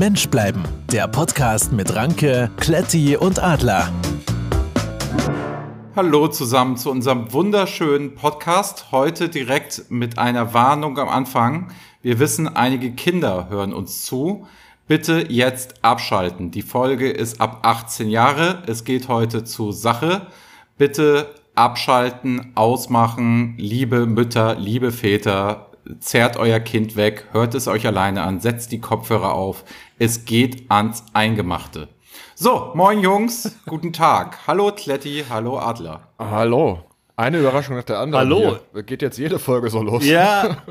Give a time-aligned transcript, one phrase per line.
[0.00, 0.62] Mensch bleiben.
[0.90, 3.92] Der Podcast mit Ranke, Kletti und Adler.
[5.94, 8.92] Hallo zusammen zu unserem wunderschönen Podcast.
[8.92, 11.70] Heute direkt mit einer Warnung am Anfang.
[12.00, 14.46] Wir wissen, einige Kinder hören uns zu.
[14.88, 16.50] Bitte jetzt abschalten.
[16.50, 18.62] Die Folge ist ab 18 Jahre.
[18.66, 20.28] Es geht heute zur Sache.
[20.78, 23.54] Bitte abschalten, ausmachen.
[23.58, 28.80] Liebe Mütter, liebe Väter, zerrt euer Kind weg, hört es euch alleine an, setzt die
[28.80, 29.64] Kopfhörer auf.
[29.98, 31.88] Es geht ans Eingemachte.
[32.34, 34.46] So, moin Jungs, guten Tag.
[34.46, 36.08] Hallo Kletti, hallo Adler.
[36.18, 36.84] Hallo.
[37.16, 38.24] Eine Überraschung nach der anderen.
[38.24, 38.58] Hallo.
[38.72, 38.82] Hier.
[38.82, 40.04] Geht jetzt jede Folge so los.
[40.06, 40.58] Ja.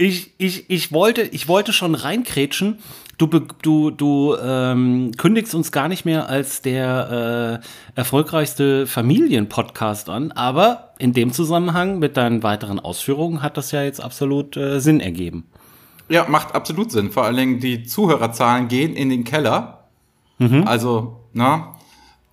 [0.00, 2.78] Ich, ich, ich, wollte, ich wollte schon reinkrätschen.
[3.18, 10.30] Du, du, du ähm, kündigst uns gar nicht mehr als der äh, erfolgreichste Familienpodcast an,
[10.30, 15.00] aber in dem Zusammenhang mit deinen weiteren Ausführungen hat das ja jetzt absolut äh, Sinn
[15.00, 15.48] ergeben.
[16.08, 17.10] Ja, macht absolut Sinn.
[17.10, 19.88] Vor allen Dingen die Zuhörerzahlen gehen in den Keller.
[20.38, 20.62] Mhm.
[20.66, 21.76] Also, na,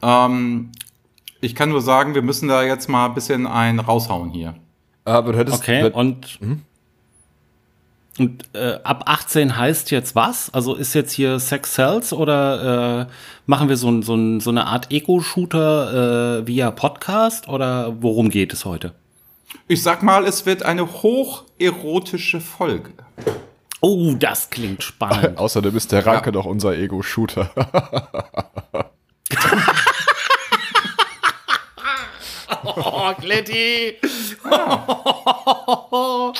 [0.04, 0.72] ähm,
[1.42, 4.56] ich kann nur sagen, wir müssen da jetzt mal ein bisschen einen raushauen hier.
[5.04, 6.62] Aber du hättest, okay, und mhm.
[8.18, 10.54] Und äh, ab 18 heißt jetzt was?
[10.54, 13.06] Also ist jetzt hier Sex Cells oder äh,
[13.46, 18.64] machen wir so, so, so eine Art Ego-Shooter äh, via Podcast oder worum geht es
[18.64, 18.94] heute?
[19.68, 22.92] Ich sag mal, es wird eine hocherotische Folge.
[23.82, 25.38] Oh, das klingt spannend.
[25.38, 26.32] Außerdem ist der Ranke ja.
[26.32, 27.50] doch unser Ego-Shooter.
[32.66, 33.96] Oh, Kletti.
[35.98, 36.34] Oh.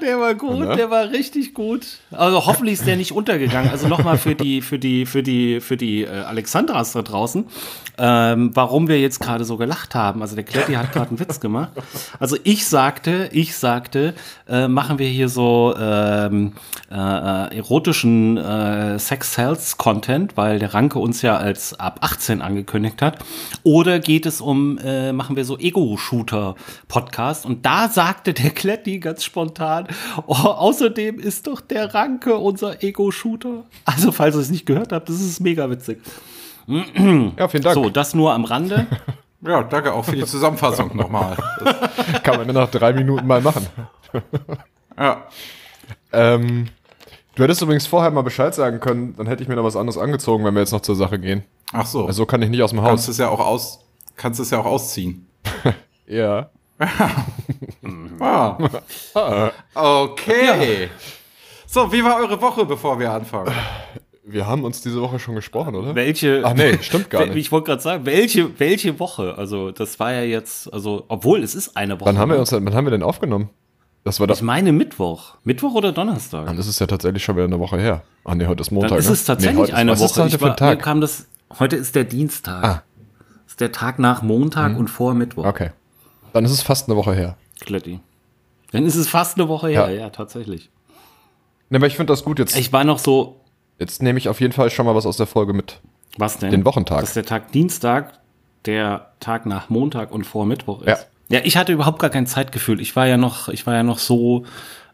[0.00, 0.76] der war gut, ja.
[0.76, 1.86] der war richtig gut.
[2.10, 3.70] Also hoffentlich ist der nicht untergegangen.
[3.70, 7.46] Also nochmal für die, für die, für die, für die äh, Alexandras da draußen,
[7.98, 10.22] ähm, warum wir jetzt gerade so gelacht haben.
[10.22, 11.72] Also der Kletti hat gerade einen Witz gemacht.
[12.18, 14.14] Also ich sagte, ich sagte,
[14.48, 16.52] äh, machen wir hier so ähm,
[16.90, 23.18] äh, erotischen äh, Sex-Sales-Content, weil der Ranke uns ja als ab 18 angekündigt hat.
[23.62, 27.46] Oder geht es um, äh, machen wir so Ego-Shooter-Podcast?
[27.46, 29.88] Und da sagte der Kletti ganz spontan,
[30.26, 33.64] oh, außerdem ist doch der Ranke unser Ego-Shooter.
[33.84, 36.00] Also falls ihr es nicht gehört habt, das ist mega witzig.
[37.36, 37.74] Ja, vielen Dank.
[37.74, 38.86] So, das nur am Rande.
[39.46, 41.36] Ja, danke auch für die Zusammenfassung nochmal.
[42.22, 43.66] Kann man nur nach drei Minuten mal machen.
[44.96, 45.26] Ja.
[46.12, 46.68] Ähm,
[47.34, 49.98] du hättest übrigens vorher mal Bescheid sagen können, dann hätte ich mir noch was anderes
[49.98, 51.42] angezogen, wenn wir jetzt noch zur Sache gehen.
[51.72, 52.06] Ach so.
[52.06, 52.90] Also kann ich nicht aus dem Haus.
[52.90, 53.83] Kannst es ja auch aus,
[54.16, 55.26] kannst es ja auch ausziehen.
[56.06, 56.50] ja.
[58.20, 58.58] ah.
[59.74, 60.88] Okay.
[61.66, 63.52] So, wie war eure Woche, bevor wir anfangen?
[64.26, 65.94] Wir haben uns diese Woche schon gesprochen, oder?
[65.94, 66.42] Welche?
[66.44, 67.36] Ach nee, stimmt gar nicht.
[67.36, 69.36] Ich wollte gerade sagen, welche, welche Woche?
[69.36, 72.06] Also das war ja jetzt, also obwohl es ist eine Woche.
[72.06, 73.50] Wann haben wir uns, wann haben wir denn aufgenommen?
[74.02, 74.38] Das war das.
[74.38, 76.46] Ich meine Mittwoch, Mittwoch oder Donnerstag.
[76.46, 78.02] Dann ist es ja tatsächlich schon wieder eine Woche her.
[78.24, 78.90] Ach nee, heute ist Montag.
[78.90, 80.10] Dann ist es tatsächlich nee, heute, eine was Woche.
[80.10, 80.80] Ist heute für ein Tag?
[80.80, 81.26] kam das.
[81.58, 82.64] Heute ist der Dienstag.
[82.64, 82.82] Ah.
[83.54, 84.76] Ist der Tag nach Montag hm.
[84.76, 85.44] und vor Mittwoch.
[85.44, 85.70] Okay.
[86.32, 87.36] Dann ist es fast eine Woche her.
[87.60, 88.00] Kletti.
[88.72, 90.70] Dann ist es fast eine Woche her, ja, ja tatsächlich.
[91.70, 92.56] Ne, aber ich finde das gut jetzt.
[92.56, 93.40] Ich war noch so,
[93.78, 95.80] Jetzt nehme ich auf jeden Fall schon mal was aus der Folge mit.
[96.16, 96.50] Was denn?
[96.50, 97.00] Den Wochentag.
[97.00, 98.20] Dass der Tag Dienstag
[98.66, 100.88] der Tag nach Montag und vor Mittwoch ist.
[100.88, 100.98] Ja.
[101.30, 102.80] Ja, ich hatte überhaupt gar kein Zeitgefühl.
[102.80, 104.44] Ich war ja noch, ich war ja noch so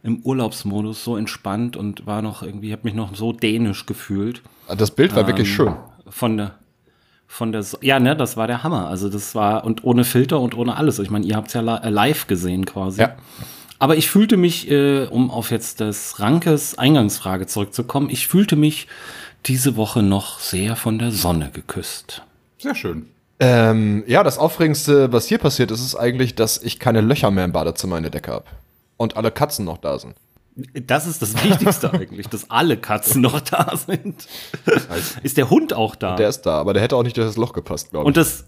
[0.03, 4.41] im Urlaubsmodus, so entspannt und war noch irgendwie, habe mich noch so dänisch gefühlt.
[4.69, 5.75] Das Bild war ähm, wirklich schön.
[6.09, 6.55] Von der,
[7.31, 8.89] von der, ja, ne, das war der Hammer.
[8.89, 10.99] Also das war und ohne Filter und ohne alles.
[10.99, 13.03] Ich meine, ihr habt es ja live gesehen quasi.
[13.03, 13.15] Ja.
[13.79, 18.89] Aber ich fühlte mich, äh, um auf jetzt das Rankes Eingangsfrage zurückzukommen, ich fühlte mich
[19.47, 22.23] diese Woche noch sehr von der Sonne geküsst.
[22.59, 23.07] Sehr schön.
[23.39, 27.45] Ähm, ja, das Aufregendste, was hier passiert ist, ist eigentlich, dass ich keine Löcher mehr
[27.45, 28.45] im Badezimmer in der Decke habe.
[28.97, 30.17] Und alle Katzen noch da sind.
[30.57, 34.27] Das ist das Wichtigste eigentlich, dass alle Katzen noch da sind.
[35.23, 36.17] ist der Hund auch da?
[36.17, 38.07] Der ist da, aber der hätte auch nicht durch das Loch gepasst, glaube ich.
[38.09, 38.45] Und das,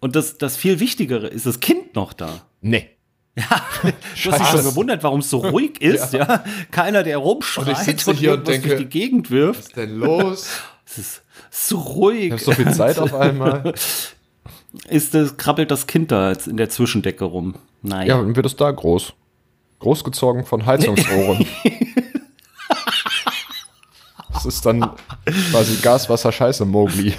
[0.00, 2.42] und das, das viel Wichtigere, ist das Kind noch da?
[2.60, 2.88] Nee.
[3.36, 3.62] Ja,
[4.24, 6.26] du hast dich schon gewundert, warum es so ruhig ist, ja.
[6.26, 6.44] ja.
[6.70, 9.60] Keiner, der rumschreit und, ich und hier und denke, durch die Gegend wirft.
[9.60, 10.48] Was ist denn los?
[10.90, 12.32] Es ist so ruhig.
[12.32, 13.74] Ich habe so viel Zeit auf einmal.
[14.88, 17.56] Ist das, krabbelt das Kind da jetzt in der Zwischendecke rum?
[17.82, 18.06] Nein.
[18.06, 19.12] Ja, dann wird es da groß.
[19.80, 21.46] Großgezogen von Heizungsohren.
[24.32, 24.90] das ist dann
[25.50, 27.14] quasi Gas, Wasser, Scheiße, Mowgli.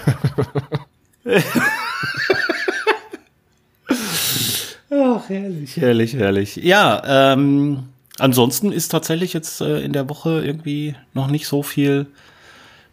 [4.91, 6.55] Ach, herrlich, herrlich, herrlich.
[6.57, 7.83] Ja, ähm,
[8.17, 12.07] ansonsten ist tatsächlich jetzt äh, in der Woche irgendwie noch nicht so viel,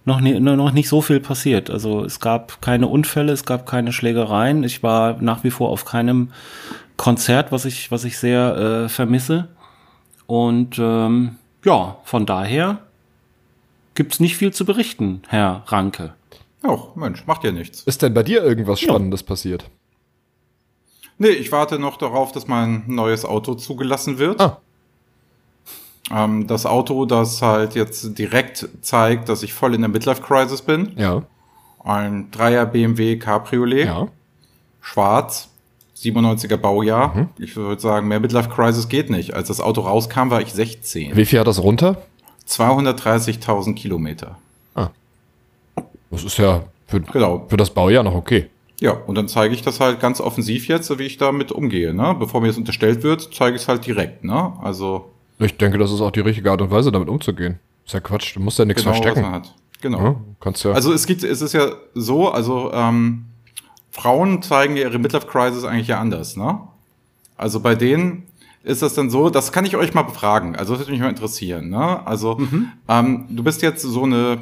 [0.05, 1.71] noch, nie, noch nicht so viel passiert.
[1.71, 4.63] Also es gab keine Unfälle, es gab keine Schlägereien.
[4.63, 6.31] Ich war nach wie vor auf keinem
[6.97, 9.49] Konzert, was ich, was ich sehr äh, vermisse.
[10.27, 12.81] Und ähm, ja, von daher
[13.95, 16.15] gibt's nicht viel zu berichten, Herr Ranke.
[16.63, 17.83] Oh, Mensch, macht ja nichts.
[17.83, 19.71] Ist denn bei dir irgendwas Spannendes passiert?
[21.19, 24.41] Nee, ich warte noch darauf, dass mein neues Auto zugelassen wird.
[24.41, 24.61] Ah.
[26.11, 30.93] Ähm, das Auto, das halt jetzt direkt zeigt, dass ich voll in der Midlife-Crisis bin.
[30.97, 31.23] Ja.
[31.83, 34.09] Ein 3er BMW Cabriolet, Ja.
[34.81, 35.49] schwarz,
[35.97, 37.15] 97er Baujahr.
[37.17, 37.29] Mhm.
[37.39, 39.35] Ich würde sagen, mehr Midlife-Crisis geht nicht.
[39.35, 41.17] Als das Auto rauskam, war ich 16.
[41.17, 42.03] Wie viel hat das runter?
[42.49, 44.37] 230.000 Kilometer.
[46.11, 47.45] Das ist ja für, Genau.
[47.49, 48.49] für das Baujahr noch okay.
[48.81, 51.93] Ja, und dann zeige ich das halt ganz offensiv jetzt, so wie ich damit umgehe.
[51.93, 52.15] Ne?
[52.19, 54.23] Bevor mir das unterstellt wird, zeige ich es halt direkt.
[54.23, 54.53] Ne?
[54.63, 57.59] Also Ich denke, das ist auch die richtige Art und Weise, damit umzugehen.
[57.85, 59.43] Ist ja Quatsch, du musst ja nichts genau, verstecken.
[59.81, 59.99] Genau.
[60.03, 60.73] Ja, kannst ja.
[60.73, 63.25] Also es gibt, es ist ja so, also ähm,
[63.97, 66.61] Frauen zeigen ja ihre Midlife Crisis eigentlich ja anders, ne?
[67.39, 68.25] Also bei denen
[68.63, 71.09] ist das dann so, das kann ich euch mal befragen, also das würde mich mal
[71.09, 72.07] interessieren, ne?
[72.07, 72.39] Also
[72.89, 74.39] ähm, du bist jetzt so eine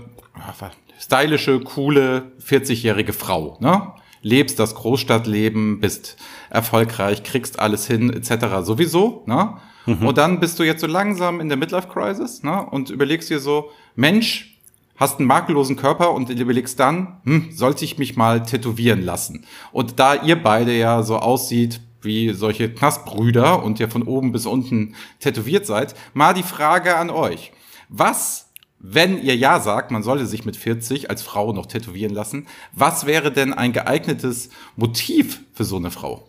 [0.99, 3.93] stylische, coole 40-jährige Frau, ne?
[4.23, 6.17] Lebst das Großstadtleben, bist
[6.51, 8.47] erfolgreich, kriegst alles hin, etc.
[8.63, 9.55] sowieso, ne?
[9.87, 12.65] Und dann bist du jetzt so langsam in der Midlife Crisis, ne?
[12.67, 14.54] Und überlegst dir so, Mensch,
[14.97, 19.45] hast einen makellosen Körper und du überlegst dann, hm, sollte ich mich mal tätowieren lassen?
[19.73, 24.47] Und da ihr beide ja so aussieht wie solche Knastbrüder und ja von oben bis
[24.47, 27.53] unten tätowiert seid, mal die Frage an euch.
[27.89, 32.47] Was, wenn ihr ja sagt, man sollte sich mit 40 als Frau noch tätowieren lassen,
[32.73, 36.29] was wäre denn ein geeignetes Motiv für so eine Frau?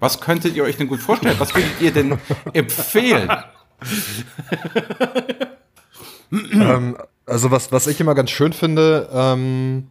[0.00, 1.40] Was könntet ihr euch denn gut vorstellen?
[1.40, 2.18] Was würdet ihr denn
[2.52, 3.30] empfehlen?
[6.32, 6.96] ähm,
[7.28, 9.88] also was, was ich immer ganz schön finde, ähm,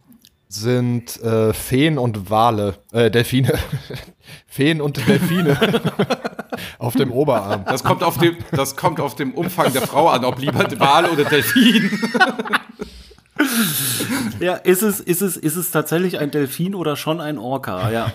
[0.48, 3.52] sind äh, Feen und Wale, äh, Delfine.
[4.46, 5.58] Feen und Delfine
[6.78, 7.64] auf dem Oberarm.
[7.66, 11.06] Das kommt auf dem, das kommt auf dem Umfang der Frau an, ob lieber Wal
[11.06, 11.98] oder Delfin.
[14.40, 17.88] Ja, ist es, ist es, ist es tatsächlich ein Delfin oder schon ein Orca?
[17.90, 18.12] Ja.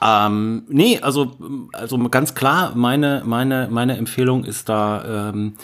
[0.00, 1.36] ähm, nee, also,
[1.74, 5.54] also ganz klar, meine, meine, meine Empfehlung ist da ähm,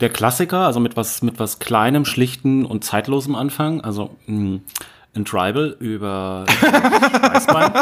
[0.00, 3.80] der Klassiker, also mit was, mit was Kleinem, Schlichten und Zeitlosem Anfang.
[3.80, 4.60] Also mh,
[5.16, 7.72] ein Tribal über Weißbein.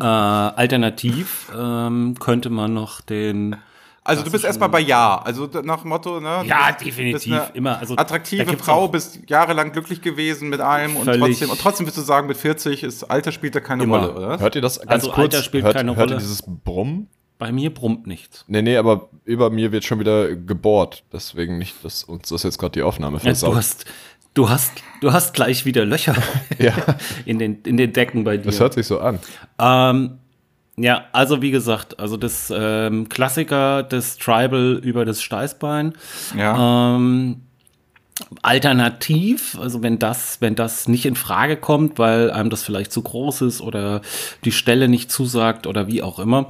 [0.00, 3.56] äh, alternativ ähm, könnte man noch den
[4.04, 5.18] Also du bist erstmal bei Ja.
[5.24, 6.42] Also nach dem Motto, ne?
[6.44, 7.78] Ja, definitiv, immer.
[7.78, 12.02] Also, attraktive Frau, bist jahrelang glücklich gewesen mit allem und trotzdem, und trotzdem wirst du
[12.02, 14.00] sagen, mit 40 ist Alter spielt da keine Immer.
[14.06, 14.38] Rolle, oder?
[14.40, 15.34] Hört ihr das ganz Also kurz?
[15.34, 16.22] Alter spielt hört, keine hört ihr Rolle.
[16.22, 17.08] dieses Brummen?
[17.38, 18.44] Bei mir brummt nichts.
[18.48, 21.04] Nee, nee, aber über mir wird schon wieder gebohrt.
[21.12, 23.52] Deswegen nicht, dass uns das jetzt gerade die Aufnahme Ja, versaut.
[23.52, 23.84] du hast,
[24.34, 24.72] du hast,
[25.02, 26.14] du hast gleich wieder Löcher
[26.58, 26.72] ja,
[27.26, 28.44] in den, in den Decken bei dir.
[28.44, 29.18] das hört sich so an.
[29.58, 30.18] Ähm,
[30.78, 35.92] ja, also wie gesagt, also das ähm, Klassiker des Tribal über das Steißbein.
[36.36, 36.96] Ja.
[36.96, 37.42] Ähm,
[38.42, 43.02] alternativ, also wenn das, wenn das nicht in Frage kommt, weil einem das vielleicht zu
[43.02, 44.00] groß ist oder
[44.44, 46.48] die Stelle nicht zusagt oder wie auch immer,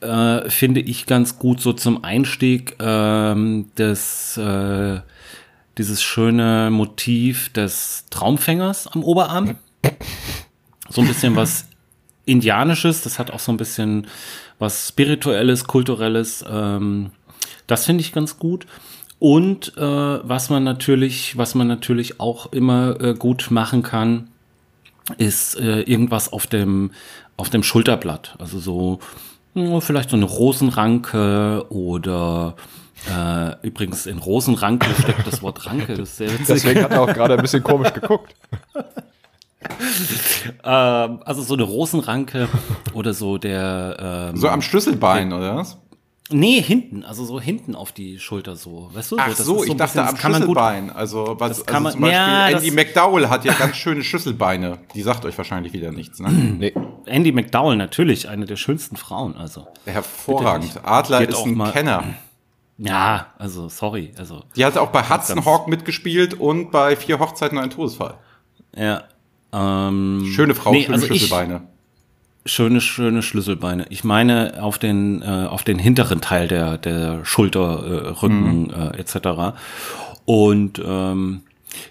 [0.00, 5.00] äh, finde ich ganz gut so zum Einstieg ähm, des äh,
[5.78, 9.56] dieses schöne Motiv des Traumfängers am Oberarm.
[10.88, 11.66] So ein bisschen was
[12.24, 14.06] Indianisches, das hat auch so ein bisschen
[14.58, 16.44] was Spirituelles, Kulturelles.
[16.48, 17.10] Ähm,
[17.66, 18.66] das finde ich ganz gut.
[19.18, 24.28] Und äh, was man natürlich, was man natürlich auch immer äh, gut machen kann,
[25.18, 26.90] ist äh, irgendwas auf dem
[27.36, 28.34] auf dem Schulterblatt.
[28.38, 28.98] Also so
[29.80, 32.54] vielleicht so eine Rosenranke oder
[33.10, 35.94] äh, übrigens in Rosenranke steckt das Wort Ranke.
[35.94, 36.46] Das ist sehr witzig.
[36.46, 38.34] Deswegen hat er auch gerade ein bisschen komisch geguckt.
[40.62, 42.48] Ähm, also so eine Rosenranke
[42.92, 45.76] oder so der ähm, So am Schlüsselbein, oder was?
[46.30, 49.16] Nee, hinten, also so hinten auf die Schulter so, weißt du?
[49.18, 50.90] Ach das so, ist ich ein dachte bisschen- am gut- Schlüsselbein.
[50.90, 53.76] Also, was, Das kann also zum man- Beispiel ja, Andy das- McDowell hat ja ganz
[53.76, 54.78] schöne Schlüsselbeine.
[54.94, 56.28] Die sagt euch wahrscheinlich wieder nichts, ne?
[56.58, 56.74] Nee.
[57.06, 59.68] Andy McDowell natürlich, eine der schönsten Frauen, also.
[59.84, 60.80] Hervorragend.
[60.84, 62.02] Adler Geht ist ein mal- Kenner.
[62.78, 67.56] Ja, also sorry, also Die hat auch bei Hudson Hawk mitgespielt und bei Vier Hochzeiten
[67.56, 68.14] und ein Todesfall.
[68.76, 69.04] ja.
[69.52, 71.62] Ähm, Schöne Frau, nee, schöne also ich- Schlüsselbeine.
[72.46, 73.86] Schöne, schöne Schlüsselbeine.
[73.90, 78.98] Ich meine auf den, äh, auf den hinteren Teil der, der Schulter, äh, Rücken äh,
[78.98, 79.56] etc.
[80.24, 81.42] Und ähm,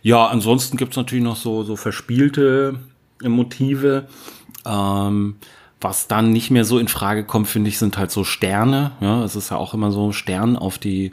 [0.01, 2.79] ja, ansonsten gibt's natürlich noch so, so verspielte
[3.24, 4.07] äh, Motive.
[4.65, 5.35] Ähm,
[5.81, 8.91] was dann nicht mehr so in Frage kommt, finde ich, sind halt so Sterne.
[9.01, 11.12] Ja, es ist ja auch immer so Stern auf die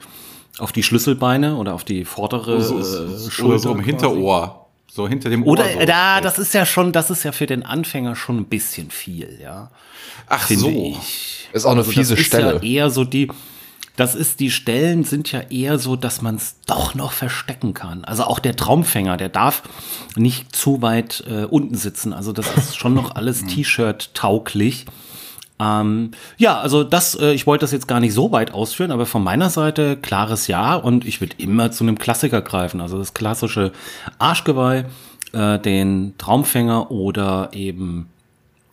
[0.58, 3.80] auf die Schlüsselbeine oder auf die vordere So, äh, so, Schulter oder so im.
[3.80, 4.61] Hinterohr.
[4.94, 5.80] So hinter dem Oder Ohr.
[5.80, 5.86] so.
[5.86, 9.38] da, das ist ja schon, das ist ja für den Anfänger schon ein bisschen viel,
[9.42, 9.70] ja.
[10.28, 10.68] Ach Finde so.
[10.70, 11.48] ich.
[11.52, 12.54] Ist auch eine Also fiese das ist Stelle.
[12.56, 13.28] Ja eher so die,
[13.96, 18.04] das ist, die Stellen sind ja eher so, dass man es doch noch verstecken kann.
[18.04, 19.62] Also auch der Traumfänger, der darf
[20.16, 22.12] nicht zu weit äh, unten sitzen.
[22.12, 24.84] Also das ist schon noch alles T-Shirt tauglich.
[25.62, 29.06] Ähm, ja, also das, äh, ich wollte das jetzt gar nicht so weit ausführen, aber
[29.06, 32.80] von meiner Seite klares Ja und ich würde immer zu einem Klassiker greifen.
[32.80, 33.72] Also das klassische
[34.18, 34.86] Arschgeweih,
[35.32, 38.08] äh, den Traumfänger oder eben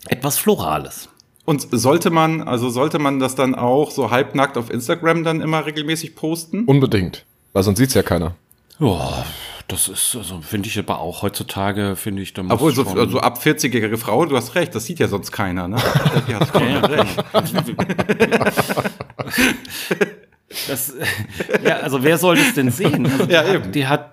[0.08, 1.10] etwas Florales.
[1.46, 5.65] Und sollte man, also sollte man das dann auch so halbnackt auf Instagram dann immer
[5.65, 6.65] regelmäßig posten?
[6.65, 7.25] Unbedingt.
[7.53, 8.36] Weil sonst sieht's ja keiner.
[8.79, 9.25] Ja,
[9.69, 12.99] das ist, also finde ich aber auch heutzutage, finde ich, da muss Obwohl, so, schon-
[12.99, 15.77] also ab 40-jährige Frau, du hast recht, das sieht ja sonst keiner, ne?
[16.27, 17.23] Die hat Ja, recht.
[20.67, 20.93] Das,
[21.63, 23.05] ja, also wer soll das denn sehen?
[23.05, 23.71] Also die Ja, hat, eben.
[23.71, 24.09] Die hat,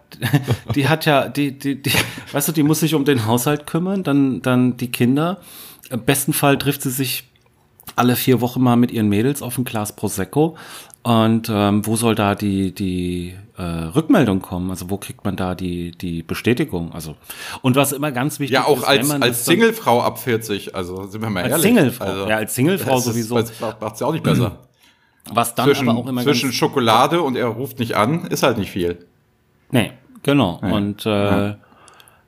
[0.75, 1.91] die hat ja, die, die, die,
[2.33, 5.41] weißt du, die muss sich um den Haushalt kümmern, dann, dann die Kinder.
[5.91, 7.25] Im besten Fall trifft sie sich
[7.95, 10.57] alle vier Wochen mal mit ihren Mädels auf ein Glas Prosecco.
[11.07, 14.71] Und ähm, wo soll da die, die äh, Rückmeldung kommen?
[14.71, 16.91] Also wo kriegt man da die, die Bestätigung?
[16.93, 17.15] Also
[17.63, 21.23] und was immer ganz wichtig Ja, auch ist, als, als Singlefrau ab 40, also sind
[21.23, 21.63] wir mal Als ehrlich.
[21.67, 23.37] Singlefrau, also, ja, als Singlefrau ist- sowieso.
[23.37, 24.59] Das macht's ja auch nicht besser.
[25.33, 28.59] was dann zwischen aber auch immer zwischen Schokolade und er ruft nicht an, ist halt
[28.59, 29.07] nicht viel.
[29.71, 29.93] Nee,
[30.25, 30.59] genau.
[30.61, 31.55] Und äh,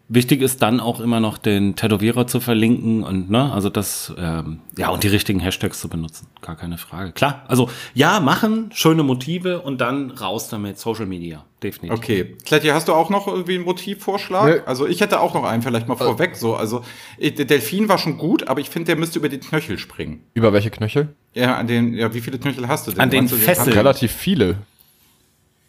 [0.09, 4.61] wichtig ist dann auch immer noch den Tätowierer zu verlinken und ne, also das, ähm,
[4.77, 6.27] ja, und die richtigen Hashtags zu benutzen.
[6.41, 7.12] Gar keine Frage.
[7.12, 11.45] Klar, also ja, machen, schöne Motive und dann raus damit, Social Media.
[11.62, 11.99] Definitiv.
[11.99, 12.37] Okay.
[12.45, 14.47] Kletti, hast du auch noch irgendwie einen Motivvorschlag?
[14.47, 14.62] Nee.
[14.65, 16.55] Also ich hätte auch noch einen vielleicht mal vorweg so.
[16.55, 16.85] Also
[17.19, 20.23] äh, der Delfin war schon gut, aber ich finde, der müsste über den Knöchel springen.
[20.35, 21.15] Über welche Knöchel?
[21.35, 23.00] Ja, an den, ja, wie viele Knöchel hast du denn?
[23.00, 23.77] An den Fesseln.
[23.77, 24.59] Relativ viele.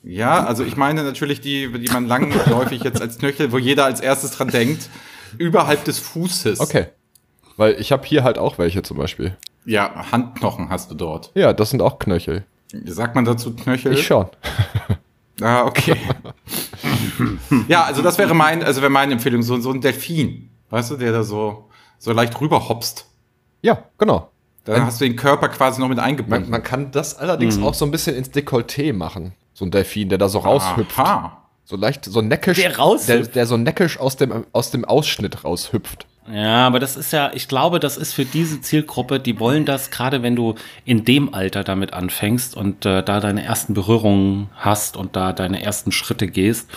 [0.03, 3.99] Ja, also ich meine natürlich die, die man langläufig jetzt als Knöchel, wo jeder als
[3.99, 4.89] erstes dran denkt,
[5.37, 6.59] überhalb des Fußes.
[6.59, 6.87] Okay.
[7.57, 9.35] Weil ich habe hier halt auch welche zum Beispiel.
[9.65, 11.31] Ja, Handknochen hast du dort.
[11.35, 12.45] Ja, das sind auch Knöchel.
[12.85, 13.93] Sagt man dazu Knöchel?
[13.93, 14.27] Ich schon.
[15.41, 15.95] Ah, okay.
[17.69, 20.97] ja, also das wäre mein, also wäre meine Empfehlung, so, so ein Delfin, weißt du,
[20.97, 23.05] der da so, so leicht rüberhopst.
[23.61, 24.31] Ja, genau.
[24.65, 26.41] Dann hast du den Körper quasi noch mit eingebunden.
[26.41, 29.33] Man, man kann das allerdings auch so ein bisschen ins Dekolleté machen.
[29.59, 30.97] So ein Delfin, der da so raushüpft.
[30.97, 31.37] Aha.
[31.65, 32.57] So leicht, so neckisch.
[32.57, 33.09] Der raushüpft?
[33.09, 36.07] Der, der so neckisch aus dem, aus dem Ausschnitt raushüpft.
[36.31, 39.91] Ja, aber das ist ja, ich glaube, das ist für diese Zielgruppe, die wollen das,
[39.91, 44.95] gerade wenn du in dem Alter damit anfängst und äh, da deine ersten Berührungen hast
[44.95, 46.69] und da deine ersten Schritte gehst,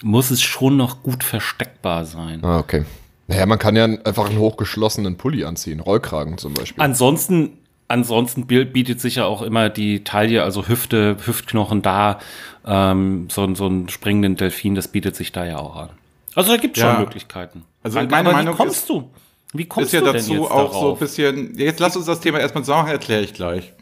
[0.00, 2.44] muss es schon noch gut versteckbar sein.
[2.44, 2.84] Ah, okay.
[3.26, 5.80] Naja, man kann ja einfach einen hochgeschlossenen Pulli anziehen.
[5.80, 6.80] Rollkragen zum Beispiel.
[6.84, 7.58] Ansonsten,
[7.92, 12.18] ansonsten bietet sich ja auch immer die Taille, also Hüfte, Hüftknochen da,
[12.66, 15.90] ähm, so, so einen springenden Delfin, das bietet sich da ja auch an.
[16.34, 16.92] Also da gibt es Ja.
[16.94, 17.64] schon Möglichkeiten.
[17.82, 19.10] Also Aber meine wie Meinung kommst ist- du?
[19.52, 20.98] Wie kommst ist ja du dazu jetzt auch so ein darauf?
[20.98, 21.58] bisschen.
[21.58, 23.72] Jetzt lass uns das Thema erstmal sagen, erkläre ich gleich.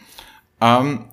[0.61, 1.05] Ähm,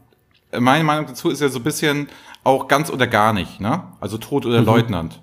[0.57, 2.07] meine Meinung dazu ist ja so ein bisschen
[2.43, 3.83] auch ganz oder gar nicht, ne?
[3.99, 4.65] Also Tod oder Mhm.
[4.65, 5.21] Leutnant.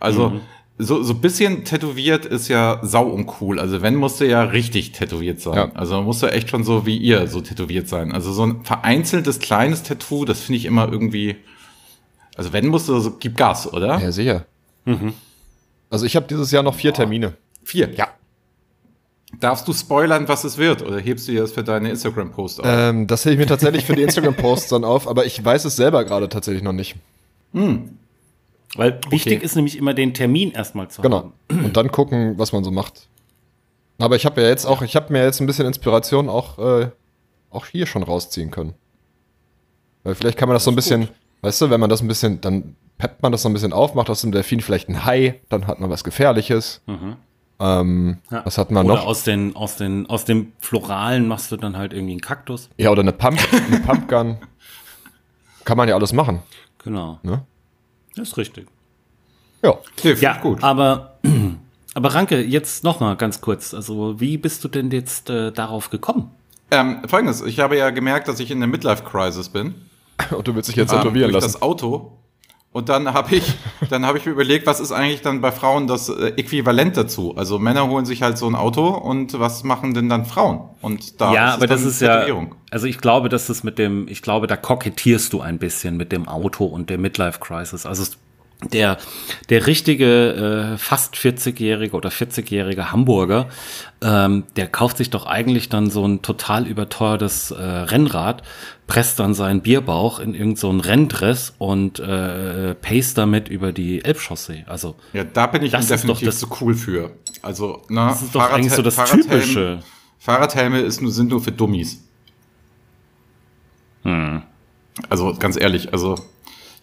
[0.00, 0.40] Also
[0.78, 3.60] so, so ein bisschen tätowiert ist ja sau uncool.
[3.60, 5.54] Also wenn musste ja richtig tätowiert sein.
[5.54, 5.72] Ja.
[5.74, 8.12] Also musste echt schon so wie ihr so tätowiert sein.
[8.12, 11.36] Also so ein vereinzeltes kleines Tattoo, das finde ich immer irgendwie.
[12.36, 14.00] Also wenn musste, so, gib Gas, oder?
[14.00, 14.46] Ja, sicher.
[15.90, 17.34] Also ich habe dieses Jahr noch vier Termine.
[17.62, 17.92] Vier.
[17.94, 18.08] Ja.
[19.40, 20.82] Darfst du spoilern, was es wird?
[20.82, 22.66] Oder hebst du dir das für deine Instagram-Post auf?
[22.68, 25.76] Ähm, das hebe ich mir tatsächlich für die Instagram-Posts dann auf, aber ich weiß es
[25.76, 26.96] selber gerade tatsächlich noch nicht.
[28.76, 31.16] Weil wichtig ist nämlich immer den Termin erstmal zu Genau.
[31.18, 31.32] haben.
[31.64, 33.08] Und dann gucken, was man so macht.
[33.98, 36.88] Aber ich habe ja jetzt auch, ich habe mir jetzt ein bisschen Inspiration auch, äh,
[37.50, 38.74] auch hier schon rausziehen können.
[40.02, 41.08] Weil vielleicht kann man das so ein bisschen,
[41.42, 43.94] weißt du, wenn man das ein bisschen, dann peppt man das so ein bisschen auf,
[43.94, 46.80] macht aus dem Delfin vielleicht ein Hai, dann hat man was Gefährliches.
[47.60, 48.44] Ähm, Ja.
[48.44, 49.06] Was hat man Oder noch?
[49.06, 52.70] aus, den, aus, den, aus dem Floralen machst du dann halt irgendwie einen Kaktus.
[52.78, 54.38] Ja, oder eine Pump, eine Pumpgun.
[55.64, 56.42] Kann man ja alles machen.
[56.82, 57.20] Genau.
[57.22, 57.42] Ne?
[58.16, 58.66] Das ist richtig.
[59.62, 59.74] Ja.
[60.02, 60.62] Nee, find Ja, ich gut.
[60.62, 61.18] aber,
[61.94, 63.74] aber Ranke, jetzt noch mal ganz kurz.
[63.74, 66.30] Also, wie bist du denn jetzt äh, darauf gekommen?
[66.70, 69.74] Ähm, Folgendes, ich habe ja gemerkt, dass ich in der Midlife-Crisis bin.
[70.30, 71.52] Und du willst dich jetzt ähm, tätowieren durch lassen.
[71.54, 72.12] das Auto.
[72.72, 73.54] Und dann habe ich,
[73.90, 77.34] dann habe ich mir überlegt, was ist eigentlich dann bei Frauen das äh, Äquivalent dazu?
[77.36, 80.70] Also Männer holen sich halt so ein Auto und was machen denn dann Frauen?
[80.80, 82.24] Und da ja, es aber das ist ja,
[82.70, 86.12] also ich glaube, dass das mit dem, ich glaube, da kokettierst du ein bisschen mit
[86.12, 87.84] dem Auto und der Midlife Crisis.
[87.84, 88.16] Also es-
[88.72, 88.98] der,
[89.48, 93.48] der richtige äh, fast 40-jährige oder 40-jährige Hamburger,
[94.00, 98.42] ähm, der kauft sich doch eigentlich dann so ein total überteuertes äh, Rennrad,
[98.86, 104.04] presst dann seinen Bierbauch in irgendeinen so einen Renndress und äh, pace damit über die
[104.04, 104.64] Elbchaussee.
[104.66, 107.10] Also Ja, da bin ich Das ist doch definitiv das- zu cool für.
[107.42, 109.80] Also, na, das ist doch eigentlich so das Typische.
[110.18, 112.04] Fahrradhelme ist nur, sind nur für Dummies.
[115.08, 116.16] Also ganz ehrlich, also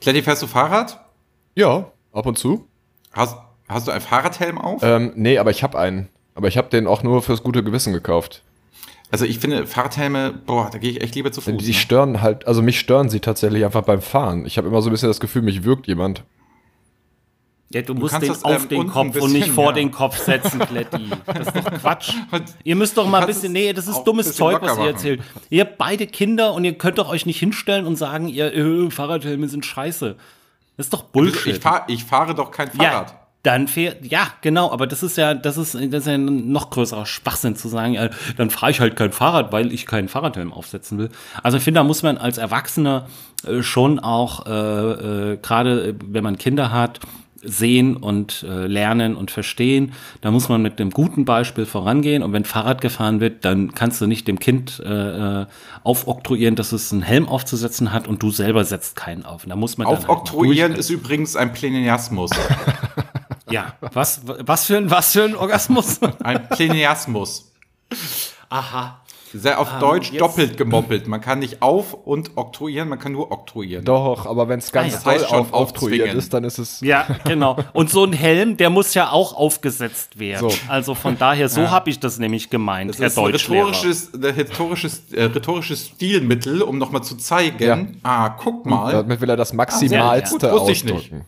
[0.01, 0.99] Kletti, fährst du Fahrrad?
[1.55, 2.67] Ja, ab und zu.
[3.11, 3.37] Hast,
[3.67, 4.81] hast du einen Fahrradhelm auf?
[4.83, 6.09] Ähm, nee, aber ich habe einen.
[6.35, 8.43] Aber ich habe den auch nur fürs gute Gewissen gekauft.
[9.11, 11.57] Also ich finde Fahrradhelme, boah, da gehe ich echt lieber zu Fuß.
[11.57, 11.73] Die ne?
[11.73, 14.45] stören halt, also mich stören sie tatsächlich einfach beim Fahren.
[14.45, 16.23] Ich habe immer so ein bisschen das Gefühl, mich wirkt jemand.
[17.71, 19.67] Ja, du musst kannst den das, auf ähm, den Kopf ein und nicht bisschen, vor
[19.67, 19.71] ja.
[19.73, 21.09] den Kopf setzen, Kletti.
[21.25, 22.13] Das ist doch Quatsch.
[22.63, 24.87] Ihr müsst doch mal ein bisschen, nee, das ist dummes bisschen Zeug, was ihr machen.
[24.87, 25.21] erzählt.
[25.51, 28.89] Ihr habt beide Kinder und ihr könnt doch euch nicht hinstellen und sagen, ihr äh,
[28.89, 30.15] Fahrradhelme sind scheiße.
[30.79, 31.57] Das ist doch Bullshit.
[31.57, 33.09] ich, fahr, ich fahre doch kein Fahrrad.
[33.09, 36.53] Ja, dann fährt, ja, genau, aber das ist ja, das ist, das ist ja ein
[36.53, 40.07] noch größerer Schwachsinn zu sagen, äh, dann fahre ich halt kein Fahrrad, weil ich keinen
[40.07, 41.09] Fahrradhelm aufsetzen will.
[41.43, 43.07] Also ich finde, da muss man als Erwachsener
[43.45, 44.51] äh, schon auch, äh,
[45.33, 47.01] äh, gerade äh, wenn man Kinder hat,
[47.43, 49.93] sehen und äh, lernen und verstehen.
[50.21, 52.23] Da muss man mit einem guten Beispiel vorangehen.
[52.23, 55.45] Und wenn Fahrrad gefahren wird, dann kannst du nicht dem Kind äh, äh,
[55.83, 59.43] aufoktroyieren, dass es einen Helm aufzusetzen hat und du selber setzt keinen auf.
[59.43, 60.79] Und da muss man dann halt Aufoktroyieren durchhalten.
[60.79, 62.31] ist übrigens ein Pleniasmus.
[63.51, 65.99] Ja, was, was, für ein, was für ein Orgasmus?
[66.23, 67.51] Ein Pleniasmus.
[68.49, 69.01] Aha.
[69.33, 71.07] Sehr auf Deutsch jetzt- doppelt gemoppelt.
[71.07, 73.85] Man kann nicht auf- und oktroyieren, man kann nur oktroyieren.
[73.85, 76.17] Doch, aber wenn es ganz Das doll heißt schon auf, aufzwingen.
[76.17, 76.81] ist, dann ist es.
[76.81, 77.57] Ja, genau.
[77.73, 80.49] Und so ein Helm, der muss ja auch aufgesetzt werden.
[80.49, 80.55] So.
[80.67, 84.23] Also von daher, so habe ich das nämlich gemeint, Das Herr ist ein rhetorisches, ein
[84.23, 87.77] rhetorisches, äh, rhetorisches Stilmittel, um nochmal zu zeigen, Ja.
[88.03, 88.91] ah, guck mal.
[88.91, 90.95] Damit will er das sehr Maximalste gut, wusste ich nicht.
[90.95, 91.25] ausdrücken.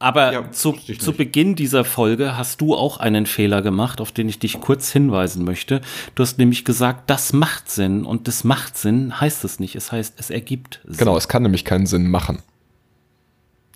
[0.00, 1.12] Aber Ja, zu, zu.
[1.12, 5.44] Beginn dieser Folge hast du auch einen Fehler gemacht, auf den ich dich kurz hinweisen
[5.44, 5.80] möchte.
[6.14, 8.04] Du hast nämlich gesagt, das macht Sinn.
[8.04, 9.76] Und das macht Sinn heißt es nicht.
[9.76, 10.96] Es heißt, es ergibt Sinn.
[10.98, 12.42] Genau, es kann nämlich keinen Sinn machen.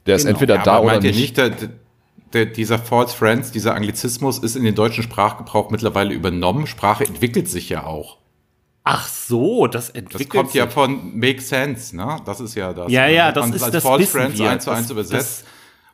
[0.06, 0.32] Der ist Genau.
[0.34, 1.20] entweder Ja, da aber oder meint ihr nicht.
[1.20, 1.52] nicht, der,
[2.32, 6.66] der, dieser False Friends, dieser Anglizismus ist in den deutschen Sprachgebrauch mittlerweile übernommen.
[6.66, 8.18] Sprache entwickelt sich ja auch.
[8.84, 10.72] Ach so, das Das entwickelt kommt ja sich.
[10.74, 12.16] von Make Sense, ne?
[12.26, 12.90] Das ist ja das.
[12.90, 14.50] Ja, ja, Wenn das ist- als das False wissen Friends wir.
[14.50, 15.44] eins zu Das- eins übersetzt.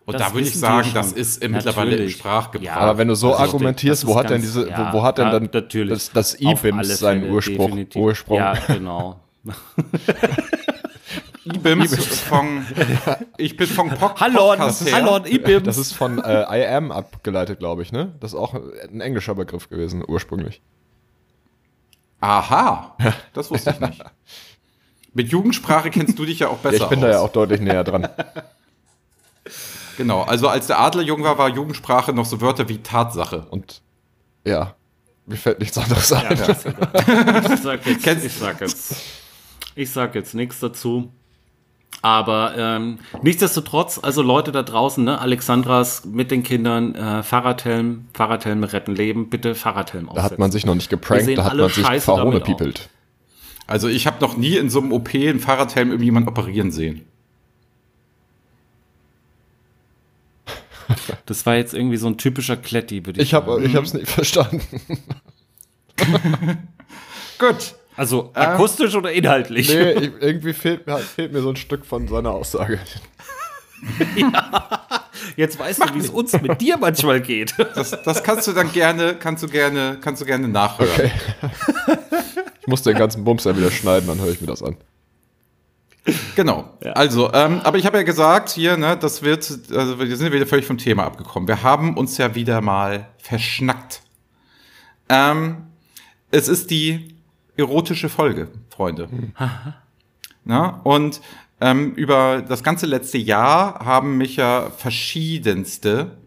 [0.06, 2.16] Und das da würde ich sagen, das ist äh, mittlerweile im Natürlich.
[2.18, 2.66] Sprachgebrauch.
[2.66, 2.76] Ja.
[2.76, 5.16] Aber wenn du so Also, argumentierst, wo hat denn ganz- diese, ja, wo, wo hat
[5.18, 5.92] denn dann natürlich.
[5.94, 7.68] das, das E-Bims alle seinen Ursprung?
[7.70, 8.02] definitiv.
[8.02, 8.36] Ursprung?
[8.38, 9.20] Ja, genau.
[11.46, 12.64] IBIMS von,
[13.36, 14.94] ich bin vom Pod Hallo, Podcast her.
[14.94, 15.64] hallo, Ibims.
[15.64, 18.12] Das ist von äh, I am abgeleitet, glaube ich, ne?
[18.20, 20.62] Das ist auch ein englischer Begriff gewesen, ursprünglich.
[22.20, 22.96] Aha,
[23.34, 24.02] das wusste ich nicht.
[25.12, 27.04] Mit Jugendsprache kennst du dich ja auch besser Ja, ich bin aus.
[27.04, 28.08] da ja auch deutlich näher dran.
[29.96, 33.46] Genau, also als der Adler jung war, war Jugendsprache noch so Wörter wie Tatsache.
[33.50, 33.82] Und
[34.46, 34.74] ja,
[35.26, 36.32] mir fällt nichts anderes ein.
[36.32, 38.94] Ich sag jetzt, Kennst- ich sag jetzt,
[39.74, 41.12] ich sag jetzt nichts dazu.
[42.02, 48.72] Aber ähm, nichtsdestotrotz, also Leute da draußen, ne, Alexandras mit den Kindern, äh, Fahrradhelm, Fahrradhelme
[48.74, 51.86] retten Leben, bitte Fahrradhelm Da hat man sich noch nicht geprankt, da hat man sich
[51.86, 52.90] scheiße verhohne damit piepelt.
[53.66, 57.06] Also ich habe noch nie in so einem OP einen Fahrradhelm irgendjemand operieren sehen.
[61.26, 63.64] Das war jetzt irgendwie so ein typischer Kletti, würde ich, Ich habe sagen.
[63.64, 64.60] ich hab's nicht verstanden.
[67.38, 67.74] Gut.
[67.96, 69.68] Also akustisch oder inhaltlich?
[69.68, 72.80] Nee, ich, irgendwie fehlt mir, fehlt mir so ein Stück von seiner Aussage.
[75.36, 77.54] Jetzt weißt du, wie es uns mit dir manchmal geht.
[77.74, 80.90] Das, das kannst du dann gerne, kannst du gerne, kannst du gerne nachhören.
[80.92, 81.10] Okay.
[82.60, 84.76] Ich muss den ganzen Bums ja wieder schneiden, dann höre ich mir das an.
[86.36, 86.76] Genau.
[86.94, 90.46] Also, ähm, aber ich habe ja gesagt, hier, ne, das wird, also wir sind wieder
[90.46, 91.48] völlig vom Thema abgekommen.
[91.48, 94.02] Wir haben uns ja wieder mal verschnackt.
[95.08, 95.66] Ähm,
[96.30, 97.14] es ist die
[97.56, 99.08] erotische Folge, Freunde.
[100.44, 101.20] Na, und
[101.60, 106.18] ähm, über das ganze letzte Jahr haben mich ja verschiedenste,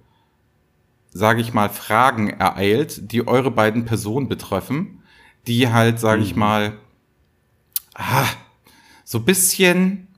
[1.11, 5.03] sage ich mal, Fragen ereilt, die eure beiden Personen betreffen,
[5.45, 6.73] die halt, sage ich mal,
[7.93, 8.25] ah,
[9.07, 10.09] so bisschen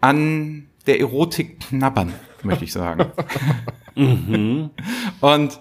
[0.00, 3.12] an der Erotik knabbern, möchte ich sagen.
[5.20, 5.60] Und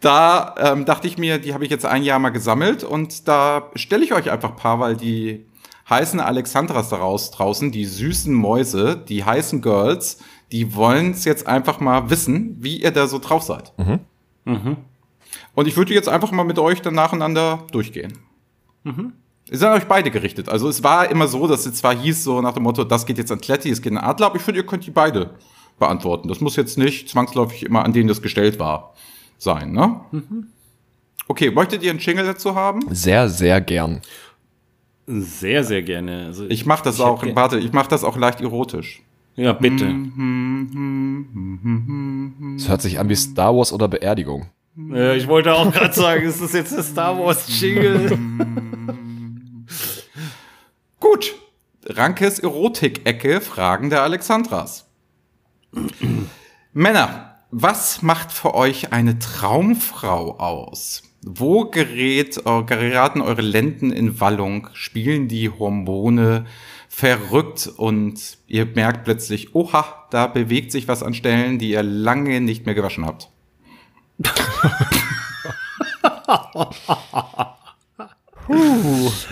[0.00, 3.70] da ähm, dachte ich mir, die habe ich jetzt ein Jahr mal gesammelt und da
[3.76, 5.46] stelle ich euch einfach ein paar, weil die
[5.88, 10.18] heißen Alexandras daraus draußen, die süßen Mäuse, die heißen Girls,
[10.50, 13.72] die wollen es jetzt einfach mal wissen, wie ihr da so drauf seid.
[15.54, 18.18] Und ich würde jetzt einfach mal mit euch dann nacheinander durchgehen.
[19.52, 20.48] Es sind an euch beide gerichtet.
[20.48, 23.18] Also es war immer so, dass es zwar hieß, so nach dem Motto, das geht
[23.18, 25.30] jetzt an Kletti, es geht an Adler, aber ich finde, ihr könnt die beide
[25.78, 26.28] beantworten.
[26.28, 28.94] Das muss jetzt nicht zwangsläufig immer an denen das gestellt war
[29.36, 30.00] sein, ne?
[31.28, 32.80] Okay, möchtet ihr einen Jingle dazu haben?
[32.88, 34.00] Sehr, sehr gern.
[35.06, 36.26] Sehr, sehr gerne.
[36.28, 39.02] Also Ich mache das hätte auch, warte, ich mache das auch leicht erotisch.
[39.36, 39.84] Ja, bitte.
[42.56, 44.46] Es hört sich an wie Star Wars oder Beerdigung.
[44.90, 48.18] Ja, ich wollte auch gerade sagen, ist das jetzt der Star Wars Jingle?
[51.02, 51.34] Gut,
[51.84, 54.88] Rankes Erotik-Ecke Fragen der Alexandras.
[56.72, 61.02] Männer, was macht für euch eine Traumfrau aus?
[61.22, 64.68] Wo gerät, äh, geraten eure Lenden in Wallung?
[64.74, 66.46] Spielen die Hormone
[66.88, 72.40] verrückt und ihr merkt plötzlich, oha, da bewegt sich was an Stellen, die ihr lange
[72.40, 73.28] nicht mehr gewaschen habt?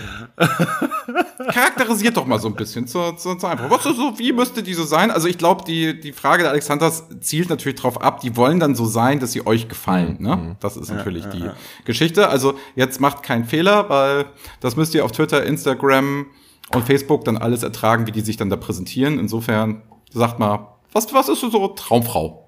[1.51, 3.69] Charakterisiert doch mal so ein bisschen zur, zur, zur Einfach.
[3.69, 5.11] Was so, wie müsste die so sein?
[5.11, 8.75] Also ich glaube, die, die Frage der Alexanders zielt natürlich darauf ab, die wollen dann
[8.75, 10.17] so sein, dass sie euch gefallen.
[10.19, 10.35] Ne?
[10.35, 10.55] Mhm.
[10.59, 11.49] Das ist natürlich die
[11.85, 12.29] Geschichte.
[12.29, 14.25] Also jetzt macht keinen Fehler, weil
[14.59, 16.27] das müsst ihr auf Twitter, Instagram
[16.73, 19.19] und Facebook dann alles ertragen, wie die sich dann da präsentieren.
[19.19, 22.47] Insofern sagt mal, was, was ist so Traumfrau?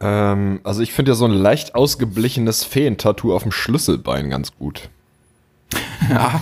[0.00, 4.88] Ähm, also ich finde ja so ein leicht ausgeblichenes Feentattoo auf dem Schlüsselbein ganz gut.
[6.08, 6.40] Ja.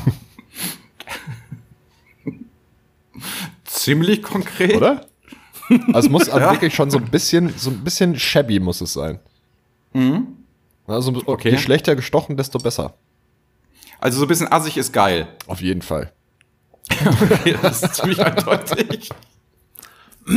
[3.65, 4.75] Ziemlich konkret.
[4.77, 5.07] Oder?
[5.93, 6.53] Also es muss also Ja.
[6.53, 9.19] wirklich schon so ein bisschen, so ein bisschen shabby muss es sein.
[10.87, 11.51] Also Okay.
[11.51, 12.95] je schlechter gestochen, desto besser.
[13.99, 15.27] Also so ein bisschen assig ist geil.
[15.47, 16.13] Auf jeden Fall.
[16.91, 19.09] Okay, das ist ziemlich eindeutig.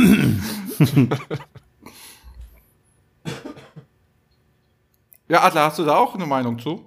[5.28, 6.84] ja, Adler, hast du da auch eine Meinung zu?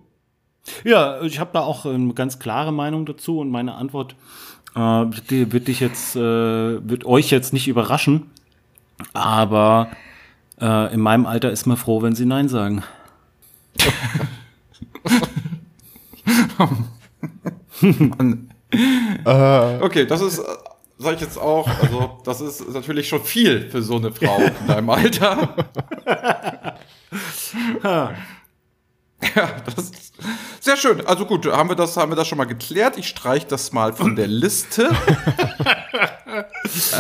[0.84, 4.16] Ja, ich habe da auch eine ganz klare Meinung dazu und meine Antwort
[4.76, 8.30] äh, wird, die- wird dich jetzt, äh, wird euch jetzt nicht überraschen,
[9.14, 9.90] aber
[10.62, 12.84] äh, in meinem Alter ist man froh, wenn sie Nein sagen.
[19.82, 20.44] Okay, das ist, äh,
[20.98, 24.68] sag ich jetzt auch, also das ist natürlich schon viel für so eine Frau in
[24.68, 25.56] deinem Alter.
[29.36, 29.96] Ja, das ist
[30.60, 31.06] sehr schön.
[31.06, 32.98] Also gut, haben wir das, haben wir das schon mal geklärt.
[32.98, 34.90] Ich streiche das mal von der Liste.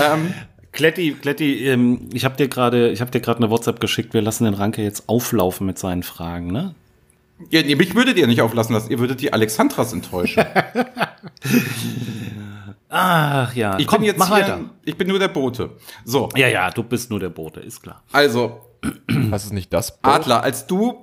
[0.03, 0.33] ähm,
[0.71, 4.13] Kletti, Kletti, ähm, ich habe dir gerade, ich habe dir gerade eine WhatsApp geschickt.
[4.13, 6.73] Wir lassen den Ranke jetzt auflaufen mit seinen Fragen, ne?
[7.49, 8.91] ja, nee, mich würdet ihr nicht auflassen lassen.
[8.91, 10.45] Ihr würdet die Alexandras enttäuschen.
[12.89, 14.59] Ach ja, Ich komm, bin jetzt mach hier, weiter.
[14.85, 15.71] ich bin nur der Bote.
[16.05, 18.03] So, Ja, ja, du bist nur der Bote, ist klar.
[18.11, 18.61] also
[19.07, 19.99] Was ist nicht das?
[19.99, 20.13] Boot?
[20.13, 21.02] Adler, als du,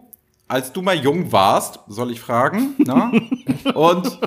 [0.51, 3.13] als du mal jung warst, soll ich fragen, na?
[3.73, 4.19] Und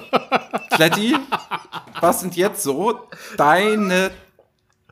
[0.71, 1.17] Kletti,
[1.99, 4.09] was sind jetzt so deine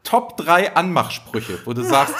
[0.03, 2.15] Top 3 Anmachsprüche, wo du sagst,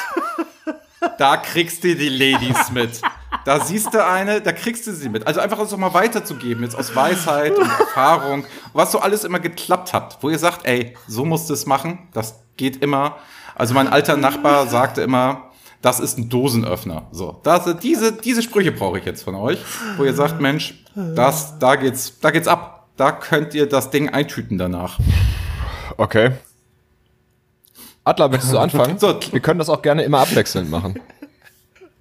[1.17, 3.01] da kriegst du die Ladies mit.
[3.43, 5.27] Da siehst du eine, da kriegst du sie mit.
[5.27, 9.39] Also einfach das doch mal weiterzugeben, jetzt aus Weisheit und Erfahrung, was so alles immer
[9.39, 13.17] geklappt hat, wo ihr sagt, ey, so musst du es machen, das geht immer.
[13.55, 15.50] Also mein alter Nachbar sagte immer,
[15.81, 17.07] das ist ein Dosenöffner.
[17.11, 19.59] So, das, diese, diese Sprüche brauche ich jetzt von euch,
[19.97, 22.89] wo ihr sagt, Mensch, das, da geht's, da geht's ab.
[22.97, 24.99] Da könnt ihr das Ding eintüten danach.
[25.97, 26.31] Okay.
[28.03, 28.97] Adler, möchtest du anfangen?
[28.99, 29.19] So.
[29.31, 30.99] Wir können das auch gerne immer abwechselnd machen.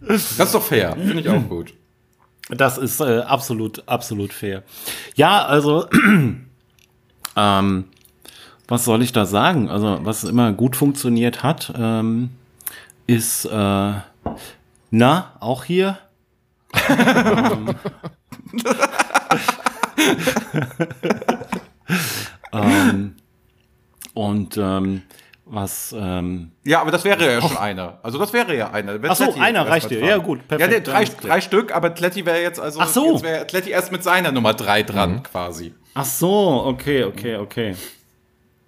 [0.01, 0.93] Das ist doch fair.
[0.93, 1.75] Finde ich auch gut.
[2.49, 4.63] Das ist äh, absolut, absolut fair.
[5.15, 5.87] Ja, also,
[7.37, 7.85] ähm,
[8.67, 9.69] was soll ich da sagen?
[9.69, 12.31] Also, was immer gut funktioniert hat, ähm,
[13.11, 13.93] ist, äh,
[14.91, 15.99] na, auch hier.
[22.53, 23.17] ähm,
[24.15, 25.03] und ähm,
[25.45, 27.99] was ähm, Ja, aber das wäre ja schon einer.
[28.05, 29.01] Also das wäre ja einer.
[29.09, 30.05] Ach so, Tletti einer reicht dir.
[30.05, 30.61] Ja, gut, perfekt.
[30.73, 33.15] Ja, der, drei, drei Stück, aber Tletti wäre jetzt also Ach so.
[33.15, 35.75] jetzt wäre Tletti erst mit seiner Nummer drei dran quasi.
[35.95, 37.75] Ach so, okay, okay, okay.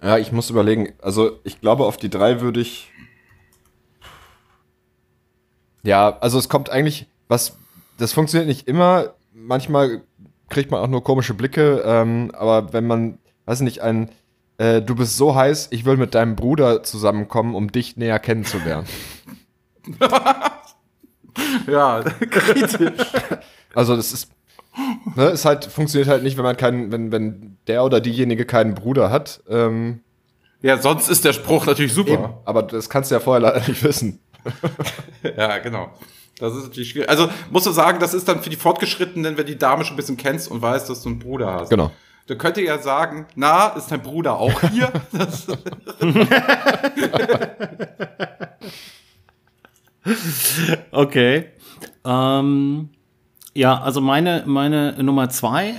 [0.01, 0.91] Ja, ich muss überlegen.
[1.01, 2.91] Also, ich glaube, auf die drei würde ich.
[5.83, 7.57] Ja, also es kommt eigentlich, was,
[7.97, 9.13] das funktioniert nicht immer.
[9.33, 10.01] Manchmal
[10.49, 14.09] kriegt man auch nur komische Blicke, ähm, aber wenn man, weiß nicht, ein,
[14.57, 18.87] äh, du bist so heiß, ich will mit deinem Bruder zusammenkommen, um dich näher kennenzulernen.
[21.67, 23.07] Ja, kritisch.
[23.73, 24.29] Also das ist,
[25.15, 28.75] ne, ist halt, funktioniert halt nicht, wenn man keinen, wenn, wenn der oder diejenige keinen
[28.75, 29.41] Bruder hat.
[29.49, 30.01] Ähm,
[30.61, 32.11] ja, sonst ist der Spruch natürlich super.
[32.11, 34.19] eben, aber das kannst du ja vorher leider nicht wissen.
[35.37, 35.89] Ja, genau.
[36.39, 37.09] Das ist natürlich schwierig.
[37.09, 39.97] Also musst du sagen, das ist dann für die Fortgeschrittenen, wenn die Dame schon ein
[39.97, 41.69] bisschen kennst und weißt, dass du einen Bruder hast.
[41.69, 41.91] Genau.
[42.25, 44.91] Du könntest ja sagen, na, ist dein Bruder auch hier?
[50.91, 51.45] Okay.
[52.05, 52.89] Ähm,
[53.53, 55.69] ja, also meine, meine Nummer zwei,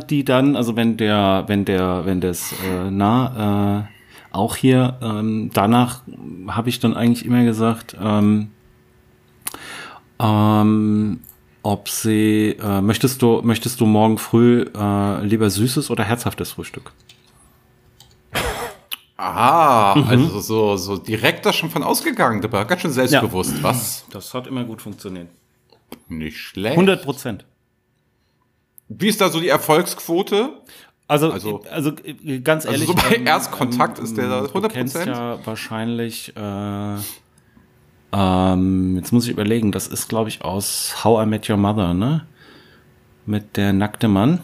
[0.00, 3.93] äh, die dann, also wenn der, wenn der, wenn das äh, na, äh,
[4.34, 6.02] auch hier, ähm, danach
[6.48, 8.50] habe ich dann eigentlich immer gesagt, ähm,
[10.18, 11.20] ähm,
[11.62, 16.92] ob sie, äh, möchtest du, möchtest du morgen früh äh, lieber süßes oder herzhaftes Frühstück?
[19.16, 23.62] Ah, also so, so direkt da schon von ausgegangen, der war ganz schön selbstbewusst.
[23.62, 24.04] Was?
[24.10, 25.28] Das hat immer gut funktioniert.
[26.08, 26.76] Nicht schlecht.
[26.76, 27.44] 100 Prozent.
[28.88, 30.60] Wie ist da so die Erfolgsquote?
[31.14, 31.92] Also, Also- also,
[32.24, 32.88] äh, ganz Also ehrlich.
[32.88, 34.68] so bei Erstkontakt ist der da Du 100%?
[34.72, 36.96] kennst ja wahrscheinlich, äh,
[38.12, 41.94] ähm, jetzt muss ich überlegen, das ist, glaube ich, aus How I Met Your Mother,
[41.94, 42.26] ne?
[43.26, 44.40] Mit der nackte Mann.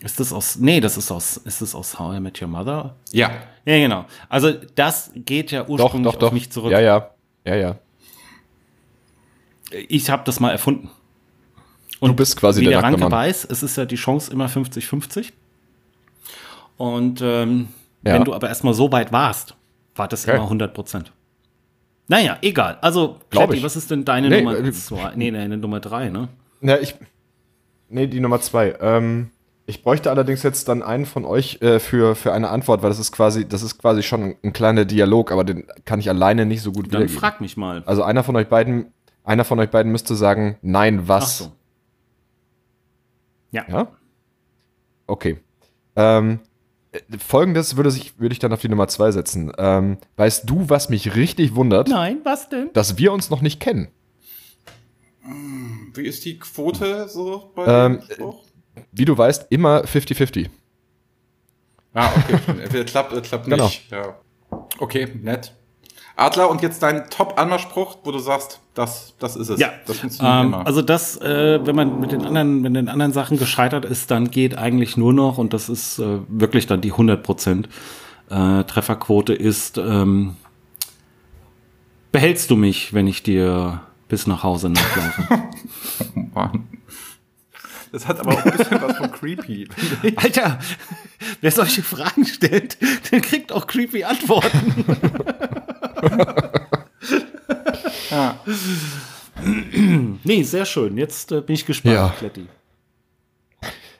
[0.00, 2.96] Ist das aus, nee, das ist aus, ist das aus How I Met Your Mother?
[3.12, 3.30] Ja.
[3.64, 4.04] Ja, genau.
[4.28, 6.26] Also, das geht ja Doch, ursprünglich doch, doch.
[6.28, 6.70] auf mich zurück.
[6.70, 7.10] Ja, ja.
[7.44, 7.78] Ja, ja.
[9.88, 10.90] Ich habe das mal erfunden.
[12.00, 13.12] Du bist quasi wie der der Ranke Mann.
[13.12, 15.32] weiß, es ist ja die Chance immer 50-50.
[16.76, 17.68] Und ähm,
[18.04, 18.14] Ja.
[18.14, 19.54] wenn du aber erstmal so weit warst,
[19.94, 20.36] war das Okay.
[20.36, 21.12] immer 100 Prozent.
[22.08, 22.78] Naja, egal.
[22.82, 23.62] Also, Kletti, ich.
[23.64, 25.12] was ist denn deine Nee, Nummer äh, zwei?
[25.16, 26.28] Nee, deine Nummer drei, ne?
[26.60, 26.94] Ja, ich.
[27.88, 28.76] Nee, die Nummer zwei.
[28.80, 29.30] Ähm,
[29.64, 33.00] ich bräuchte allerdings jetzt dann einen von euch äh, für, für eine Antwort, weil das
[33.00, 36.46] ist quasi, das ist quasi schon ein, ein kleiner Dialog, aber den kann ich alleine
[36.46, 37.82] nicht so gut Dann frag mich mal.
[37.86, 38.92] Also einer von euch beiden,
[39.24, 41.38] einer von euch beiden müsste sagen, nein, was?
[41.38, 41.52] so.
[43.56, 43.64] Ja.
[43.68, 43.92] Ja?
[45.06, 45.38] Okay.
[45.96, 46.40] Ähm,
[46.92, 49.52] äh, Folgendes würde, sich, würde ich dann auf die Nummer zwei setzen.
[49.56, 51.88] Ähm, weißt du, was mich richtig wundert?
[51.88, 52.70] Nein, was denn?
[52.74, 53.88] Dass wir uns noch nicht kennen.
[55.94, 58.44] Wie ist die Quote so bei Ähm, dem Spruch?
[58.92, 60.48] Wie du weißt, immer 50-50.
[61.94, 62.84] Ah, okay.
[62.84, 63.64] klappt oder klappt Genau.
[63.64, 63.90] nicht.
[63.90, 64.18] Ja.
[64.78, 65.54] Okay, nett.
[66.16, 69.60] Adler, und jetzt dein Top-Anmachspruch, wo du sagst, das, das ist es.
[69.60, 70.66] Ja, Das funktioniert ähm, immer.
[70.66, 74.30] also das, äh, wenn man mit den anderen, wenn den anderen Sachen gescheitert ist, dann
[74.30, 77.66] geht eigentlich nur noch, und das ist äh, wirklich dann die 100%
[78.30, 80.36] äh, Trefferquote ist, ähm,
[82.12, 85.42] behältst du mich, wenn ich dir bis nach Hause nachlaufe?
[86.34, 86.66] Mann.
[87.92, 89.68] Das hat aber auch ein bisschen was von creepy.
[90.16, 90.58] Alter,
[91.40, 92.78] wer solche Fragen stellt,
[93.10, 94.84] der kriegt auch creepy Antworten.
[98.10, 98.36] Ja.
[100.24, 100.96] nee, sehr schön.
[100.96, 102.14] Jetzt äh, bin ich gespannt, Ja.
[102.18, 102.46] Kletti.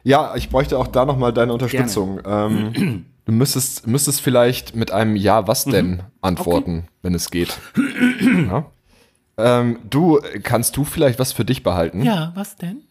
[0.04, 2.20] Ja, ich bräuchte auch da nochmal deine Unterstützung.
[2.24, 7.58] Ähm, du müsstest, müsstest vielleicht mit einem Ja, was denn antworten, wenn es geht.
[8.22, 8.70] ja?
[9.36, 12.02] ähm, du, kannst du vielleicht was für dich behalten?
[12.02, 12.82] Ja, was denn?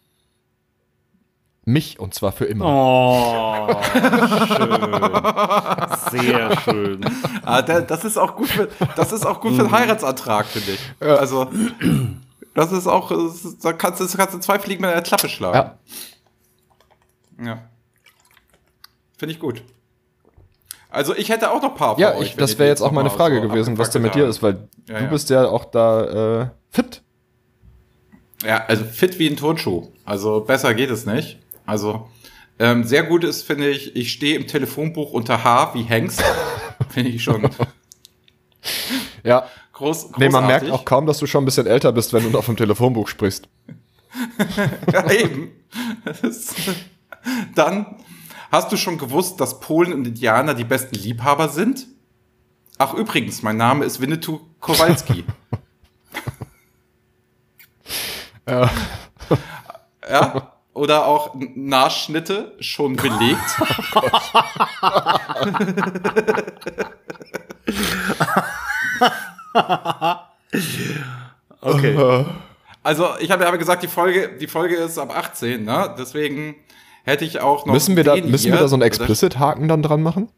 [1.67, 2.65] Mich, und zwar für immer.
[2.67, 3.67] Oh,
[4.47, 6.21] schön.
[6.21, 7.05] Sehr schön.
[7.43, 10.73] Ah, der, das ist auch gut für, das ist auch gut für einen Heiratsantrag, finde
[10.73, 10.79] ich.
[11.01, 11.49] Also,
[12.53, 15.27] das ist auch, das ist, da kannst du, kannst du zwei Fliegen mit einer Klappe
[15.27, 15.71] schlagen.
[17.39, 17.45] Ja.
[17.45, 17.57] Ja.
[19.17, 19.63] Finde ich gut.
[20.91, 23.09] Also, ich hätte auch noch ein paar Ja, euch, ich, das wäre jetzt auch meine
[23.09, 25.09] Frage so gewesen, was denn mit dir ist, weil Ja, du ja.
[25.09, 27.01] bist ja auch da äh, fit.
[28.45, 29.87] Ja, also fit wie ein Turnschuh.
[30.05, 31.39] Also, besser geht es nicht.
[31.65, 32.09] Also,
[32.59, 36.23] ähm, sehr gut ist, finde ich, ich stehe im Telefonbuch unter H wie Hengst.
[36.89, 37.49] finde ich schon
[39.23, 39.47] Ja.
[39.73, 40.17] groß, großartig.
[40.19, 42.45] Nee, man merkt auch kaum, dass du schon ein bisschen älter bist, wenn du auf
[42.45, 43.47] dem Telefonbuch sprichst.
[44.93, 45.51] Ja, eben.
[46.21, 46.55] Ist-
[47.53, 47.97] Dann
[48.51, 51.87] hast du schon gewusst, dass Polen und Indianer die besten Liebhaber sind?
[52.77, 55.25] Ach, übrigens, mein Name ist Winnetou Kowalski.
[58.47, 58.69] Ja.
[60.09, 60.53] Ja?
[60.75, 63.39] Oder auch Nachschnitte schon belegt.
[71.61, 72.25] Okay.
[72.83, 75.95] Also, ich habe ja gesagt, die Folge, die Folge ist ab 18, ne?
[75.97, 76.55] Deswegen
[77.03, 77.73] hätte ich auch noch.
[77.73, 78.59] Müssen wir da, müssen wir hier.
[78.59, 80.29] da so einen Explicit-Haken dann dran machen?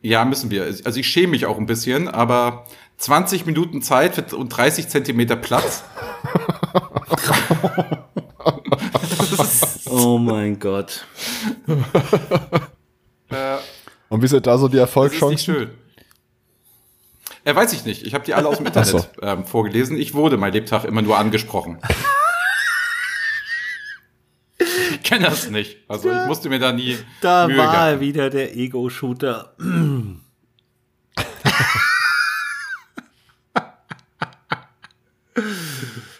[0.00, 0.64] Ja, müssen wir.
[0.84, 2.66] Also ich schäme mich auch ein bisschen, aber
[2.98, 5.82] 20 Minuten Zeit und 30 Zentimeter Platz.
[9.92, 11.04] Oh mein Gott.
[13.30, 13.56] Äh,
[14.08, 15.38] Und wie sind da so die das ist nicht Erfolgschancen?
[15.38, 15.70] schön.
[17.44, 18.04] Äh, weiß ich nicht.
[18.06, 19.04] Ich habe die alle aus dem Internet so.
[19.22, 19.96] ähm, vorgelesen.
[19.98, 21.78] Ich wurde mein Lebtag immer nur angesprochen.
[24.58, 25.78] ich kenne das nicht.
[25.88, 27.88] Also ich musste mir da nie Da Mühe war gehabt.
[27.92, 29.54] er wieder der Ego-Shooter.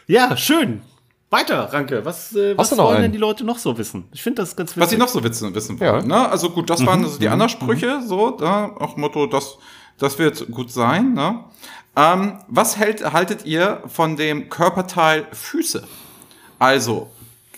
[0.07, 0.83] ja, schön.
[1.31, 2.05] Weiter, Ranke.
[2.05, 3.03] Was, äh, was wollen einen?
[3.03, 4.09] denn die Leute noch so wissen?
[4.13, 4.83] Ich finde das ganz witzig.
[4.83, 5.93] Was sie noch so wissen, wissen Ja.
[5.95, 6.09] wollen.
[6.09, 6.29] Ne?
[6.29, 9.57] Also gut, das waren also die Anna-Sprüche, so, da, auch Motto, das,
[9.99, 11.15] das wird gut sein.
[11.15, 11.45] Ne?
[11.97, 15.87] Ähm, was hält, haltet ihr von dem Körperteil Füße?
[16.59, 17.11] Also,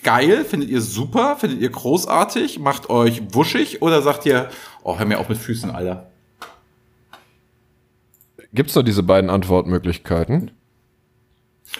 [0.03, 4.51] geil, findet ihr super, findet ihr großartig, macht euch wuschig oder sagt ihr,
[4.83, 6.11] oh, hör mir auf mit Füßen, Alter.
[8.53, 10.51] Gibt es nur diese beiden Antwortmöglichkeiten?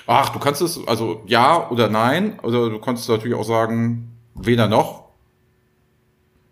[0.07, 4.69] Ach, du kannst es, also ja oder nein, oder du kannst natürlich auch sagen, weder
[4.69, 5.03] noch.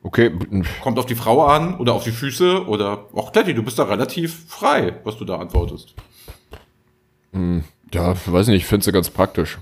[0.03, 0.31] Okay,
[0.83, 3.07] Kommt auf die Frau an oder auf die Füße oder.
[3.15, 5.95] Ach, Kletti, du bist da relativ frei, was du da antwortest.
[7.93, 9.59] ja, weiß nicht, ich finde sie ganz praktisch.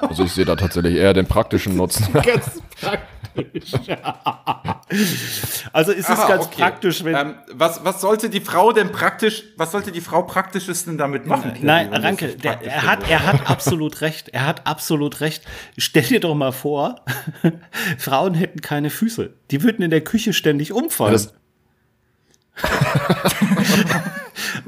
[0.00, 2.12] Also ich sehe da tatsächlich eher den praktischen Nutzen.
[2.12, 3.17] Ganz praktisch.
[5.72, 6.62] also ist es Aha, ganz okay.
[6.62, 7.14] praktisch, wenn.
[7.14, 11.26] Ähm, was, was sollte die Frau denn praktisch, was sollte die Frau praktisches denn damit
[11.26, 11.52] machen?
[11.60, 14.28] Nein, das Ranke, der, er, hat, er hat absolut recht.
[14.30, 15.44] Er hat absolut recht.
[15.76, 17.04] Stell dir doch mal vor,
[17.98, 19.30] Frauen hätten keine Füße.
[19.50, 21.12] Die würden in der Küche ständig umfallen.
[21.12, 21.34] Das-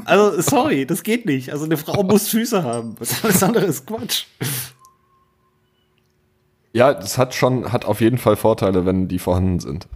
[0.04, 1.50] also, sorry, das geht nicht.
[1.50, 2.96] Also, eine Frau muss Füße haben.
[2.98, 4.24] Was alles andere ist Quatsch.
[6.72, 9.88] Ja, das hat schon, hat auf jeden Fall Vorteile, wenn die vorhanden sind.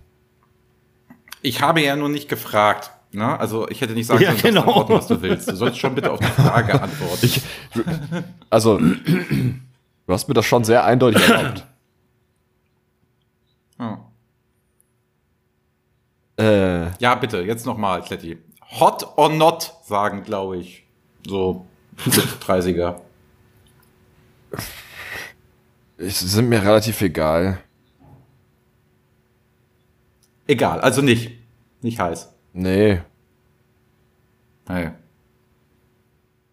[1.42, 2.90] Ich habe ja nur nicht gefragt.
[3.12, 3.38] Ne?
[3.38, 4.62] Also ich hätte nicht sagen Ja, können, genau.
[4.62, 4.80] genau.
[4.80, 5.48] antworten, was du willst.
[5.50, 7.18] Du sollst schon bitte auf die Frage antworten.
[7.24, 7.42] Ich,
[8.50, 9.54] also, du
[10.08, 11.64] hast mir das schon sehr eindeutig erlaubt.
[13.78, 14.04] Ja.
[16.38, 18.38] Äh, Ja, bitte, jetzt nochmal, Kletti.
[18.80, 20.84] Hot or not sagen, glaube ich.
[21.26, 21.64] So
[21.98, 22.96] 30er.
[25.98, 27.59] Ich, sind mir relativ egal.
[30.46, 31.33] Egal, also nicht.
[31.80, 32.33] Nicht heiß.
[32.52, 33.00] Nee.
[34.68, 34.90] Nee.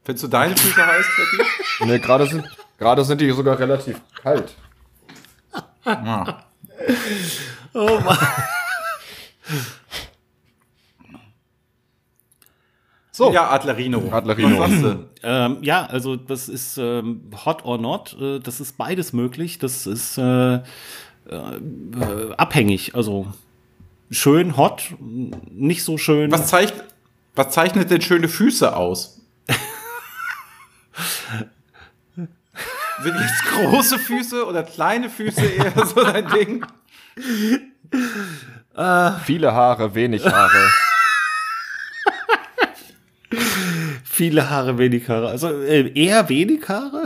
[0.04, 1.50] Findest du deine Füße heiß, Kletti?
[1.86, 2.46] Nee, gerade sind,
[2.78, 4.56] gerade sind die sogar relativ kalt.
[5.86, 6.46] Ja.
[7.74, 8.18] Oh Mann.
[13.12, 13.34] So.
[13.34, 14.12] Ja, Adlerino.
[14.12, 15.06] Adlerino.
[15.24, 18.18] Ähm, ja, also das ist ähm, hot or not.
[18.20, 19.60] Äh, das ist beides möglich.
[19.60, 20.62] Das ist äh, äh,
[22.38, 22.96] abhängig.
[22.96, 23.28] Also
[24.10, 26.32] schön hot, nicht so schön.
[26.32, 26.74] Was, zeigt,
[27.36, 29.22] was zeichnet denn schöne Füße aus?
[32.16, 36.66] Sind jetzt große Füße oder kleine Füße eher so dein Ding?
[39.24, 40.72] Viele Haare, wenig Haare.
[44.22, 45.30] Viele Haare, wenig Haare.
[45.30, 47.06] Also äh, eher wenig Haare.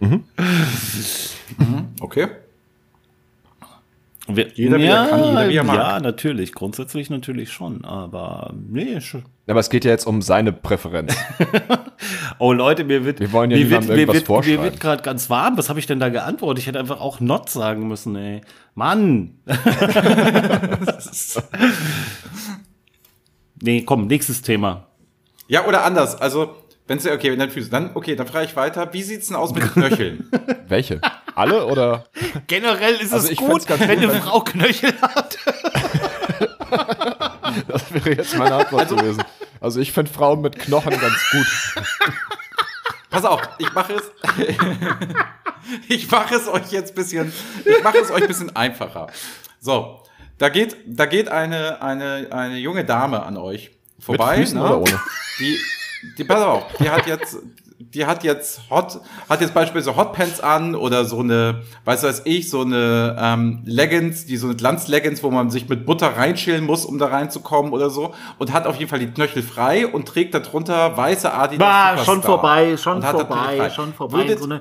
[2.00, 2.28] Okay.
[4.26, 5.76] Wir- Jeder er kann, jeder wie er mag.
[5.76, 6.54] Ja, natürlich.
[6.54, 7.84] Grundsätzlich natürlich schon.
[7.84, 11.14] Aber nee, sch- Aber es geht ja jetzt um seine Präferenz.
[12.38, 15.28] Oh Leute, mir wird Wir wollen ja mir wird, mir wird, mir wird gerade ganz
[15.28, 15.58] warm.
[15.58, 16.62] Was habe ich denn da geantwortet?
[16.62, 18.40] Ich hätte einfach auch not sagen müssen, ey.
[18.74, 19.34] Mann.
[23.62, 24.86] nee, komm, nächstes Thema.
[25.50, 26.14] Ja, oder anders.
[26.14, 26.54] Also,
[26.86, 28.92] wenn es okay, wenn deine Füße, dann, okay, dann frage ich weiter.
[28.92, 30.30] Wie sieht's denn aus mit den Knöcheln?
[30.68, 31.00] Welche?
[31.34, 32.04] Alle oder?
[32.46, 35.38] Generell ist Also es ich gut, wenn gut, eine Frau Knöchel hat.
[37.66, 39.24] Das wäre jetzt meine Antwort gewesen.
[39.60, 41.84] Also ich finde Frauen mit Knochen ganz gut.
[43.10, 44.12] Pass auf, ich mache es.
[45.88, 47.32] ich mache es euch jetzt bisschen,
[47.64, 49.08] ich mache es euch ein bisschen einfacher.
[49.58, 50.00] So,
[50.38, 54.38] da geht, da geht eine, eine, eine junge Dame an euch vorbei.
[54.38, 54.64] Mit Füßen ne?
[54.64, 55.00] oder ohne?
[55.38, 55.58] Die,
[56.18, 57.38] die, pass auf, die hat jetzt,
[57.78, 62.48] die hat jetzt Hot, hat jetzt beispielsweise Hotpants an oder so eine, weiß was ich,
[62.50, 66.84] so eine ähm, Leggings, die so eine Glanzleggings, wo man sich mit Butter reinschälen muss,
[66.84, 70.34] um da reinzukommen oder so, und hat auf jeden Fall die Knöchel frei und trägt
[70.34, 72.14] darunter weiße Adidas War Superstar.
[72.14, 74.18] schon vorbei, schon Und hat das vorbei, schon vorbei.
[74.18, 74.60] Würdet, so eine,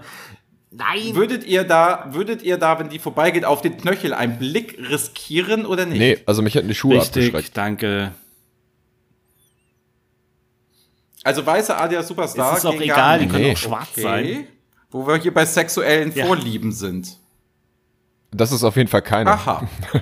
[0.72, 1.16] nein.
[1.16, 5.66] würdet ihr da, würdet ihr da, wenn die vorbeigeht, auf den Knöchel einen Blick riskieren
[5.66, 6.00] oder nicht?
[6.00, 7.36] Nee, also mich hätten die Schuhe abgeschreckt.
[7.36, 8.12] Richtig, danke.
[11.24, 12.54] Also weiße Adidas Superstar.
[12.54, 13.54] Es ist auch egal, die können Nee.
[13.54, 14.02] auch schwarz Okay.
[14.02, 14.48] sein.
[14.92, 16.26] Wo wir hier bei sexuellen Ja.
[16.26, 17.18] Vorlieben sind.
[18.32, 19.32] Das ist auf jeden Fall keine.
[19.32, 19.68] Aha.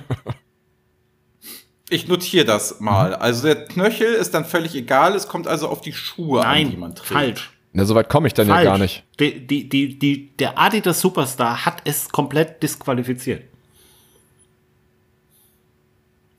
[1.90, 3.14] Ich notiere das mal.
[3.14, 6.76] Also der Knöchel ist dann völlig egal, es kommt also auf die Schuhe an, die
[6.76, 7.08] man Nein, trägt.
[7.12, 7.50] falsch.
[7.72, 8.64] Na, so weit komme ich dann falsch.
[8.64, 9.04] ja gar nicht.
[9.20, 13.44] Die, die, die, die, der Adidas Superstar hat es komplett disqualifiziert.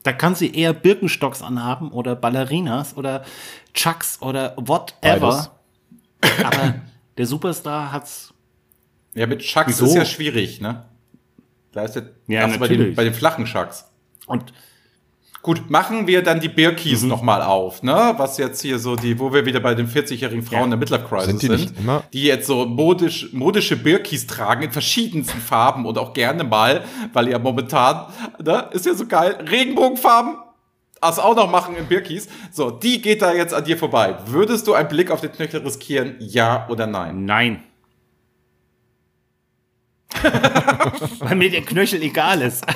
[0.04, 3.26] Da kann sie eher Birkenstocks anhaben oder Ballerinas oder
[3.74, 5.52] Chucks oder whatever.
[6.44, 6.76] Aber
[7.18, 8.34] der Superstar hat's.
[9.14, 9.86] Ja, mit Chucks Wieso?
[9.86, 10.86] ist ja schwierig, ne?
[11.72, 13.86] Da ist ja, Ja, also bei, den, bei den flachen Chucks.
[14.26, 14.54] Und
[15.42, 17.08] Gut, machen wir dann die Birkis Mhm.
[17.10, 18.14] noch mal auf, ne?
[18.18, 20.68] Was jetzt hier so die, wo wir wieder bei den 40-jährigen Frauen Ja.
[20.68, 24.72] der Midlife Crisis Sind die sind, immer- die jetzt so modisch, modische Birkis tragen in
[24.72, 26.84] verschiedensten Farben und auch gerne mal,
[27.14, 28.08] weil ja momentan,
[28.44, 30.36] ne, ist ja so geil, Regenbogenfarben,
[31.00, 32.28] das auch noch machen in Birkis.
[32.52, 34.18] So, die geht da jetzt an dir vorbei.
[34.26, 37.24] Würdest du einen Blick auf den Knöchel riskieren, ja oder nein?
[37.24, 37.64] nein.
[41.20, 42.66] Weil mir der Knöchel egal ist.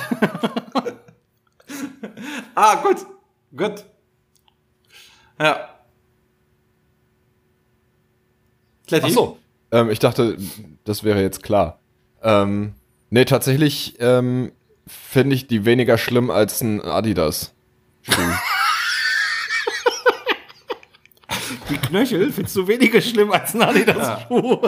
[2.54, 3.06] Ah, gut,
[3.56, 3.84] gut.
[5.40, 5.68] Ja.
[8.92, 9.38] Ach so.
[9.72, 10.36] Ähm, ich dachte,
[10.84, 11.80] das wäre jetzt klar.
[12.22, 12.74] Ähm,
[13.10, 14.52] nee, tatsächlich ähm,
[14.86, 17.54] finde ich die weniger schlimm als ein Adidas.
[21.70, 24.60] Die Knöchel findest du weniger schlimm als ein Adidas-Schuh.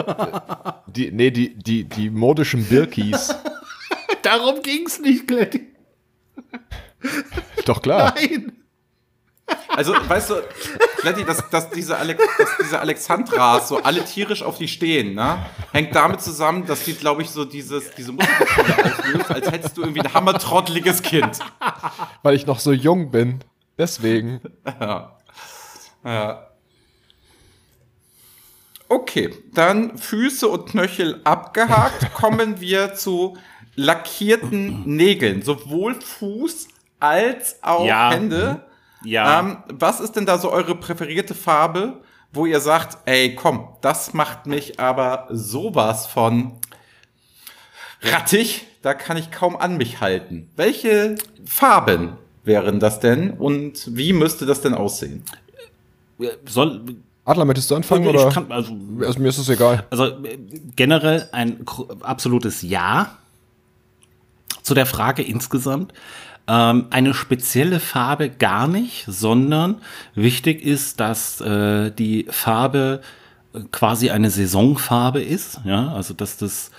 [0.87, 3.35] Die, nee, die, die, die modischen Birkis.
[4.23, 5.67] Darum ging's nicht, Kletti.
[7.65, 8.13] Doch klar.
[8.15, 8.53] Nein.
[9.69, 10.35] Also, weißt du,
[11.03, 15.45] Letty, dass, dass, diese Alex, dass diese Alexandras so alle tierisch auf die stehen, ne?
[15.71, 18.87] Hängt damit zusammen, dass die, glaube ich, so dieses, diese Muskelgefühle
[19.17, 21.39] auslöst, als hättest du irgendwie ein hammertrotteliges Kind.
[22.23, 23.39] Weil ich noch so jung bin.
[23.77, 24.41] Deswegen.
[28.89, 32.13] Okay, dann Füße und Knöchel abgehakt.
[32.13, 33.37] Kommen wir zu
[33.75, 35.41] lackierten Nägeln.
[35.41, 36.67] Sowohl Fuß
[36.99, 38.11] als auch Ja.
[38.11, 38.61] Hände.
[39.03, 39.39] Ja.
[39.39, 42.01] Ähm, was ist denn da so eure präferierte Farbe,
[42.33, 46.53] wo ihr sagt, ey, komm, das macht mich aber sowas von
[48.01, 50.49] rattig, da kann ich kaum an mich halten.
[50.55, 55.23] Welche Farben wären das denn und wie müsste das denn aussehen?
[56.45, 56.81] Soll,
[57.25, 58.03] Adler, möchtest du anfangen?
[58.03, 58.29] ich oder?
[58.29, 59.85] kann, also, also, mir ist es egal.
[59.89, 60.37] Also äh,
[60.75, 61.65] generell ein
[62.01, 63.17] absolutes Ja
[64.63, 65.93] zu der Frage insgesamt.
[66.49, 69.81] Ähm, eine spezielle Farbe gar nicht, sondern
[70.15, 73.01] wichtig ist, dass äh, die Farbe
[73.53, 76.71] äh, quasi eine Saisonfarbe ist, ja, also dass das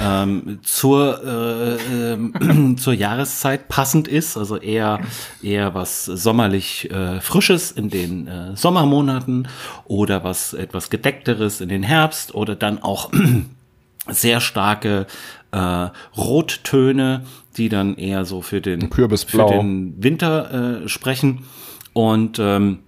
[0.00, 5.00] ähm, zur äh, ähm, zur Jahreszeit passend ist, also eher
[5.42, 9.48] eher was sommerlich äh, frisches in den äh, Sommermonaten
[9.86, 13.10] oder was etwas gedeckteres in den Herbst oder dann auch
[14.08, 15.06] sehr starke
[15.52, 17.24] äh, Rottöne,
[17.56, 21.44] die dann eher so für den, für den Winter äh, sprechen.
[21.92, 22.80] Und ähm,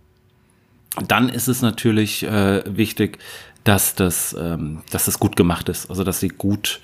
[1.06, 3.18] dann ist es natürlich äh, wichtig,
[3.64, 6.80] dass das, ähm, dass das gut gemacht ist, also dass sie gut,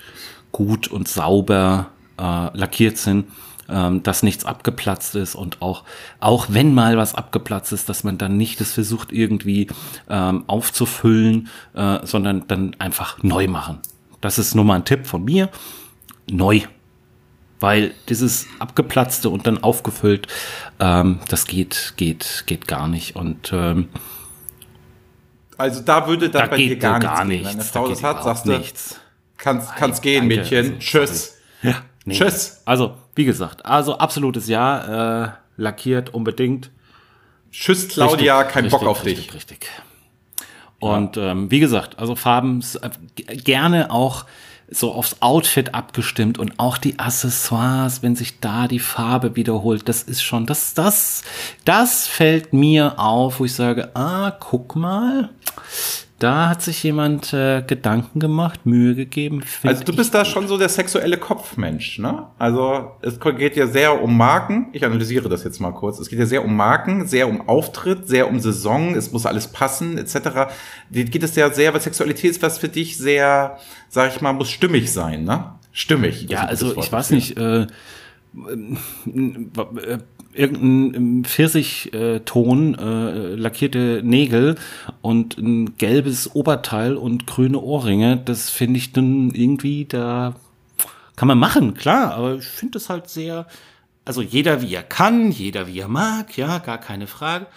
[0.51, 3.25] gut und sauber äh, lackiert sind,
[3.69, 5.83] ähm, dass nichts abgeplatzt ist und auch,
[6.19, 9.67] auch wenn mal was abgeplatzt ist, dass man dann nicht das versucht irgendwie
[10.09, 13.79] ähm, aufzufüllen, äh, sondern dann einfach neu machen.
[14.27, 15.47] Das ist nur mal ein Tipp von mir.
[16.29, 16.59] Neu.
[17.61, 20.27] Weil dieses abgeplatzte und dann aufgefüllt,
[20.81, 23.15] ähm, das geht, geht, geht gar nicht.
[23.15, 23.87] Und ähm,
[25.57, 27.47] Also da würde dann da bei dir gar, gar, nichts.
[27.47, 27.53] gehen.
[27.53, 28.99] Wenn eine Frau da das hat, sagst du, nichts.
[29.37, 30.35] kannst, kannst gehen, danke.
[30.41, 30.79] Mädchen.
[30.79, 31.37] Tschüss.
[31.63, 32.13] Ja, nee.
[32.15, 32.61] Tschüss.
[32.65, 36.69] Also, wie gesagt, also absolutes Ja, äh, lackiert unbedingt.
[37.49, 39.35] Tschüss, Claudia, Richtig, kein richtig, Bock auf richtig, dich.
[39.35, 39.69] Richtig.
[40.79, 44.25] Und ähm, wie gesagt, also Farben äh, gerne auch
[44.69, 50.03] so aufs Outfit abgestimmt und auch die Accessoires, wenn sich da die Farbe wiederholt, das
[50.03, 51.23] ist schon, das, das,
[51.63, 55.29] das fällt mir auf, wo ich sage, ah, guck mal,
[56.19, 59.43] da hat sich jemand äh, Gedanken gemacht, Mühe gegeben.
[59.63, 62.27] Also du bist da schon so der sexuelle Kopfmensch, ne?
[62.39, 64.69] Also es geht ja sehr um Marken.
[64.73, 65.99] Ich analysiere das jetzt mal kurz.
[65.99, 68.95] Es geht ja sehr um Marken, sehr um Auftritt, sehr um Saison.
[68.95, 70.51] Es muss alles passen, etc.
[70.91, 73.57] Geht es ja sehr, weil Sexualität ist was für dich sehr,
[73.89, 75.53] sag ich mal, muss stimmig sein, ne?
[75.71, 76.27] Stimmig.
[76.29, 77.67] Ja, also ich weiß nicht, äh, äh,
[80.37, 84.55] irgendein Pfirsichton, äh, lackierte Nägel
[85.01, 90.35] und ein gelbes Oberteil und grüne Ohrringe, das finde ich dann irgendwie, da
[91.15, 93.47] kann man machen, klar, aber ich finde das halt sehr,
[94.05, 97.47] also jeder wie er kann, jeder wie er mag, ja, gar keine Frage.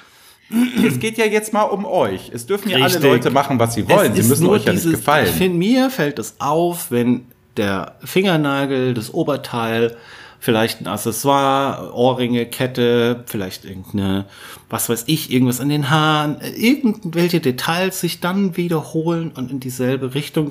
[0.84, 2.32] Es geht ja jetzt mal um euch.
[2.34, 2.98] Es dürfen ja alle.
[2.98, 4.10] Leute machen, was sie wollen.
[4.12, 5.26] Es Sie müssen euch ja nicht dieses- gefallen.
[5.26, 7.26] Ich finde, mir fällt es auf, wenn
[7.56, 9.96] der Fingernagel, das Oberteil,
[10.40, 14.24] vielleicht ein Accessoire, Ohrringe, Kette, vielleicht irgendeine,
[14.68, 19.60] was weiß ich, irgendwas an den Haaren, äh, irgendwelche Details sich dann wiederholen und in
[19.60, 20.50] dieselbe Richtung.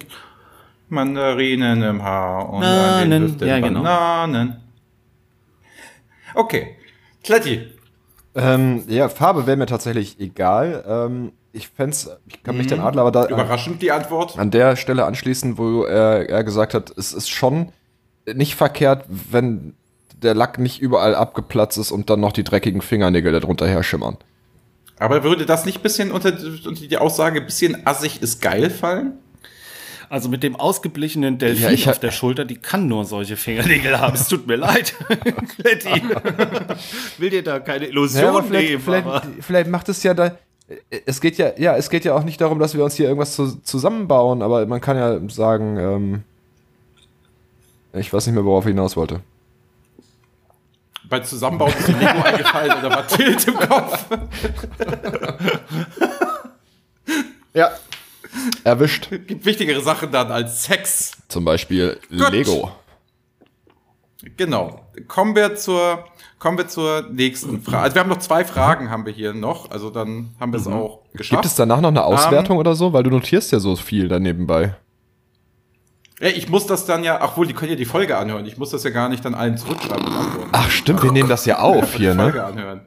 [0.87, 3.83] Mandarinen im Haar und an Bananen, den ja, genau.
[3.83, 4.57] Bananen.
[6.35, 6.75] Okay.
[7.23, 7.67] Kletti.
[8.35, 10.83] Ähm, ja, Farbe wäre mir tatsächlich egal.
[10.87, 14.37] Ähm, ich fänd's, ich kann mich den Adler aber da an, Überraschend die Antwort.
[14.37, 17.71] an der Stelle anschließen, wo er, er gesagt hat, es ist schon
[18.35, 19.73] nicht verkehrt, wenn
[20.21, 24.17] der Lack nicht überall abgeplatzt ist und dann noch die dreckigen Fingernägel darunter her schimmern.
[24.97, 26.29] Aber würde das nicht bisschen unter,
[26.65, 29.13] unter die Aussage bisschen assig ist geil fallen?
[30.09, 33.99] Also mit dem ausgeblichenen Delfin Ja, ich auf der Schulter, die kann nur solche Fingernägel
[33.99, 34.15] haben.
[34.15, 34.95] Es tut mir leid.
[35.61, 36.01] Kletti.
[37.17, 38.81] Will dir da keine Illusion Ja, vielleicht, nehmen.
[38.83, 40.35] vielleicht, aber- vielleicht macht es ja da.
[41.05, 43.35] Es geht ja, ja, es geht ja auch nicht darum, dass wir uns hier irgendwas
[43.35, 46.23] zu, zusammenbauen, aber man kann ja sagen, ähm,
[47.93, 49.21] ich weiß nicht mehr, worauf ich hinaus wollte.
[51.09, 54.05] Bei Zusammenbau ist dir Lego eingefallen oder war Tilt im Kopf?
[57.53, 57.71] Ja.
[58.63, 59.09] Erwischt.
[59.09, 61.13] Gibt wichtigere Sachen dann als Sex.
[61.27, 62.31] Zum Beispiel Gut.
[62.31, 62.71] Lego.
[64.37, 64.85] Genau.
[65.07, 66.05] Kommen wir zur,
[66.37, 67.83] kommen wir zur nächsten Frage.
[67.83, 69.71] Also wir haben noch zwei Fragen haben wir hier noch.
[69.71, 71.41] Also dann haben wir es auch geschafft.
[71.41, 72.93] Gibt es danach noch eine Auswertung oder so?
[72.93, 74.63] Weil du notierst ja so viel da nebenbei.
[74.63, 74.75] Ja,
[76.19, 78.45] ich muss das dann ja, ach wohl, die können ja die Folge anhören.
[78.45, 80.05] Ich muss das ja gar nicht dann allen zurückschreiben.
[80.51, 82.23] Ach stimmt, wir nehmen das ja auf hier, die ne?
[82.23, 82.81] Folge anhören.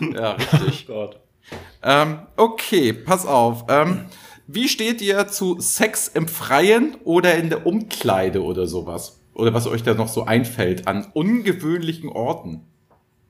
[0.00, 0.88] Ja, richtig.
[1.82, 3.64] ähm, okay, pass auf.
[3.68, 4.04] Ähm,
[4.46, 9.20] wie steht ihr zu Sex im Freien oder in der Umkleide oder sowas?
[9.34, 12.62] Oder was euch da noch so einfällt an ungewöhnlichen Orten?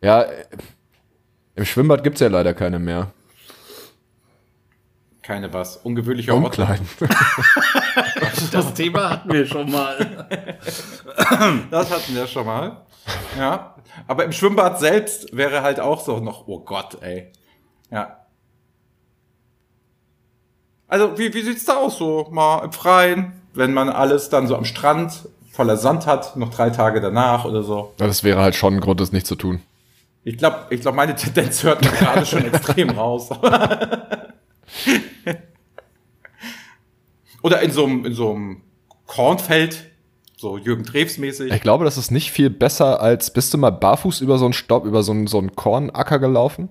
[0.03, 0.27] Ja,
[1.55, 3.13] im Schwimmbad gibt's ja leider keine mehr.
[5.23, 5.79] Keine was.
[5.79, 6.69] Ungewöhnliche Orte.
[8.57, 10.29] Das Thema hatten wir schon mal.
[11.71, 12.83] Das hatten wir schon mal.
[13.39, 13.75] Ja.
[14.07, 17.33] Aber im Schwimmbad selbst wäre halt auch so noch, oh Gott, ey.
[17.91, 18.27] Ja.
[20.89, 21.99] Also, wie, wie sieht's da aus?
[21.99, 26.51] So mal im Freien, wenn man alles dann so am Strand voller Sand hat, noch
[26.51, 27.95] drei Tage danach oder so.
[27.99, 29.63] Ja, das wäre halt schon ein Grund, das nicht zu tun.
[30.23, 33.31] Ich glaube, ich glaub, meine Tendenz hört man gerade schon extrem raus.
[37.47, 38.63] oder in so einem, in so einem
[39.07, 39.85] Kornfeld,
[40.37, 41.53] so Jürgen Drews mäßig.
[41.53, 44.53] Ich glaube, das ist nicht viel besser als, bist du mal barfuß über so einen
[44.53, 46.71] Stopp, über so einen, so einen Kornacker gelaufen?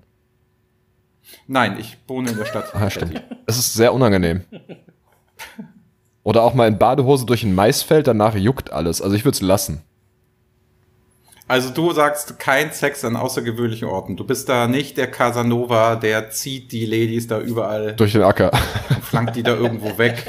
[1.47, 2.75] Nein, ich wohne in der Stadt.
[2.75, 3.23] Ah, stimmt.
[3.45, 4.43] Es ist sehr unangenehm.
[6.23, 9.01] Oder auch mal in Badehose durch ein Maisfeld, danach juckt alles.
[9.01, 9.81] Also ich würde es lassen.
[11.47, 14.17] Also du sagst kein Sex an außergewöhnlichen Orten.
[14.17, 18.51] Du bist da nicht der Casanova, der zieht die Ladies da überall, Durch den Acker.
[19.03, 20.23] flankt die da irgendwo weg.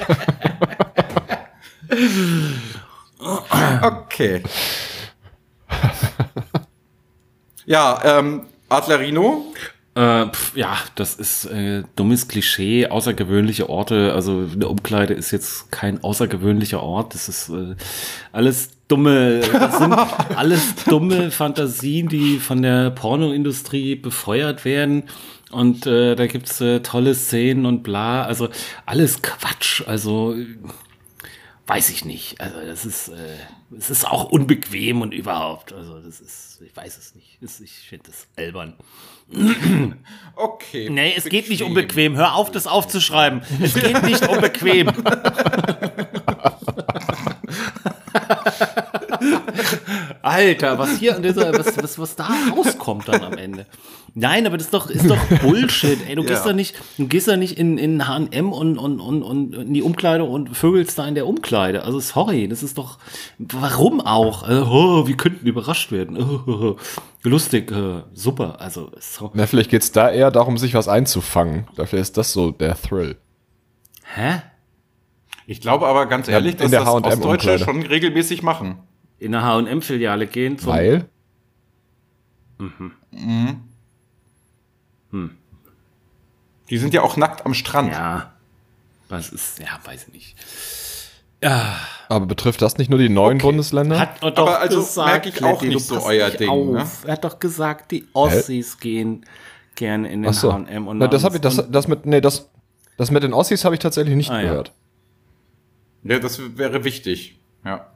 [3.82, 4.42] Okay.
[7.64, 9.52] Ja, ähm, Adlerino,
[9.94, 14.12] Äh, pf, ja, das ist äh, dummes Klischee, außergewöhnliche Orte.
[14.14, 17.14] Also eine Umkleide ist jetzt kein außergewöhnlicher Ort.
[17.14, 17.74] Das ist äh,
[18.32, 19.92] alles dumme, das sind
[20.36, 25.04] alles dumme Fantasien, die von der Pornoindustrie befeuert werden.
[25.50, 28.24] Und äh, da gibt's äh, tolle Szenen und bla.
[28.24, 28.48] Also
[28.84, 29.82] alles Quatsch.
[29.86, 30.34] Also
[31.66, 32.40] weiß ich nicht.
[32.40, 33.36] Also das ist, äh,
[33.76, 35.72] es ist auch unbequem und überhaupt.
[35.72, 37.38] Also das ist, ich weiß es nicht.
[37.40, 38.74] Das, ich finde das albern.
[40.36, 40.88] okay.
[40.90, 42.16] Nee, es geht nicht um bequem.
[42.16, 43.42] Hör auf, das aufzuschreiben.
[43.60, 44.92] Es geht nicht um bequem.
[50.26, 53.66] Alter, was hier an dieser, was, was, was da rauskommt dann am Ende.
[54.14, 56.14] Nein, aber das ist doch, ist doch Bullshit, ey.
[56.14, 56.28] Du Ja.
[56.28, 59.74] gehst da nicht, du gehst da nicht in, in H&M und, und, und, und in
[59.74, 61.82] die Umkleide und vögelst da in der Umkleide.
[61.84, 62.98] Also sorry, das ist doch,
[63.38, 64.42] warum auch?
[64.42, 66.16] Also, oh, wir könnten überrascht werden.
[66.46, 66.76] Oh,
[67.22, 68.60] lustig, äh, super.
[68.60, 69.30] Also, so.
[69.34, 71.66] Na, vielleicht geht's da eher darum, sich was einzufangen.
[71.76, 73.16] Dafür ist das so der Thrill.
[74.14, 74.42] Hä?
[75.46, 78.78] Ich glaube aber ganz ehrlich, in dass das H&M Ostdeutsche schon regelmäßig machen.
[79.18, 81.08] In eine H&M-Filiale gehen zum Weil?
[86.70, 87.92] Die sind ja auch nackt am Strand.
[87.92, 88.32] Ja.
[89.08, 90.36] Was ist, ja, weiß ich nicht.
[91.42, 91.76] Ja,
[92.08, 93.46] Aber betrifft das nicht nur die neuen Okay.
[93.46, 94.00] Bundesländer?
[94.00, 96.82] hat er doch Aber also gesagt, merke ich auch nicht so euer nicht Ding, ne?
[96.82, 97.04] auf.
[97.04, 99.24] Er hat doch gesagt, die Ossis gehen
[99.74, 100.52] gerne in den so.
[100.52, 102.48] H&M und Na, das habe ich, das, das mit, nee, das,
[102.96, 104.48] das mit den Ossis habe ich tatsächlich nicht Ah, ja.
[104.48, 104.72] gehört.
[106.02, 107.38] Ja, das wäre wichtig.
[107.64, 107.86] Ja.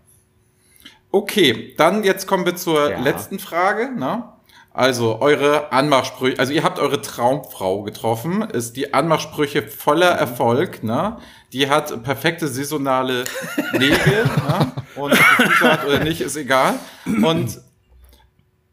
[1.13, 3.01] Okay, dann jetzt kommen wir zur Ja.
[3.01, 3.91] letzten Frage.
[3.97, 4.25] Ne?
[4.73, 11.17] Also eure Anmachsprüche, also ihr habt eure Traumfrau getroffen, ist die Anmachsprüche voller Erfolg, ne?
[11.53, 13.25] Die hat perfekte saisonale
[13.73, 14.73] Nägel, ne?
[14.95, 16.75] Und ob hat oder nicht, ist egal.
[17.05, 17.61] Und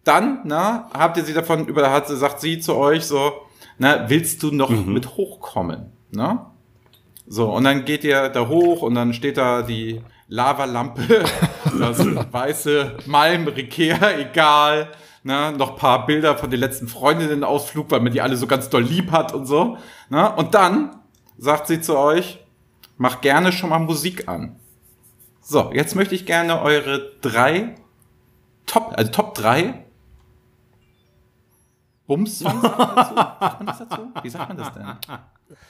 [0.03, 3.33] dann, na, habt ihr sie davon über, hat, sagt sie zu euch so,
[3.79, 6.45] na, willst du noch mit hochkommen, ne?
[7.25, 11.23] So, und dann geht ihr da hoch und dann steht da die Lavalampe,
[11.79, 11.99] das
[12.31, 14.91] weiße Malm, Rikea, egal.
[15.23, 18.83] Ne, noch paar Bilder von den letzten Freundinnen-Ausflug, weil man die alle so ganz doll
[18.83, 19.77] lieb hat und so.
[20.09, 20.33] Ne?
[20.35, 21.01] Und dann
[21.37, 22.39] sagt sie zu euch,
[22.97, 24.57] mach gerne schon mal Musik an.
[25.41, 27.75] So, jetzt möchte ich gerne eure drei
[28.65, 29.85] Top, also Top drei
[32.05, 33.15] Bums-Songs dazu.
[33.15, 34.01] Sagt man das dazu?
[34.21, 35.17] Wie sagt man das denn?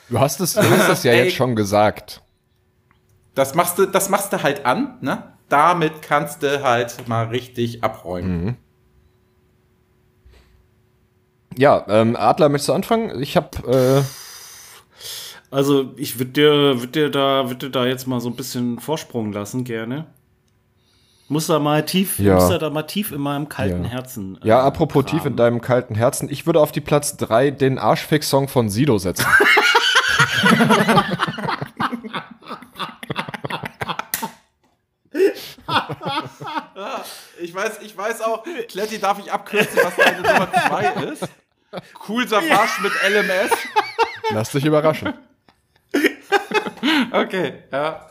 [0.10, 1.26] Du hast es, du hast es ja Ey.
[1.26, 2.22] jetzt schon gesagt.
[3.38, 5.22] Das machst du, das machst du halt an, ne?
[5.48, 8.58] Damit kannst du halt mal richtig abräumen.
[11.56, 13.22] Ja, ähm, Adler, möchtest du anfangen?
[13.22, 14.04] Ich habe,
[15.52, 18.80] Also ich würde dir, würd dir da, würd dir da jetzt mal so ein bisschen
[18.80, 20.08] Vorsprung lassen, gerne.
[21.30, 22.36] Muss da mal tief, Ja.
[22.36, 23.90] muss da, mal tief in meinem kalten Ja.
[23.92, 24.40] Herzen.
[24.44, 27.52] äh, ja, äh, apropos tief in deinem kalten Herzen, ich würde auf die Platz 3
[27.52, 29.26] den Arschfix-Song von Sido setzen.
[37.40, 41.28] Ich weiß, ich weiß auch, Kletti darf ich abkürzen, was deine Nummer 2 ist.
[42.08, 43.52] Cool Savage mit LMS.
[44.32, 45.14] Lass dich überraschen.
[47.12, 48.10] Okay, ja.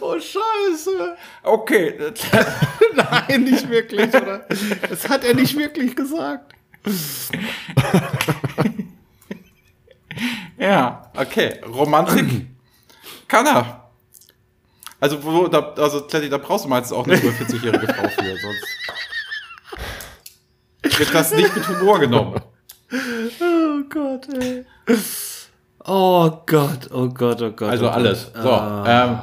[0.00, 1.16] Oh, scheiße.
[1.42, 2.12] Okay.
[2.94, 4.46] Nein, nicht wirklich, oder?
[4.88, 6.52] Das hat er nicht wirklich gesagt.
[10.58, 11.60] Ja, okay.
[11.66, 12.46] Romantik
[13.28, 13.79] kann er.
[15.00, 18.36] Also, wo, da, also Kletti, da brauchst du meistens auch eine über 40-jährige Frau für,
[18.36, 18.66] sonst
[20.98, 22.40] wird das nicht mit Humor genommen.
[22.92, 24.64] Oh Gott, ey.
[25.86, 27.70] Oh Gott, oh Gott, oh Gott.
[27.70, 28.30] Also oh alles.
[28.34, 28.42] Gott.
[28.42, 29.04] So, Ah.
[29.04, 29.18] ähm,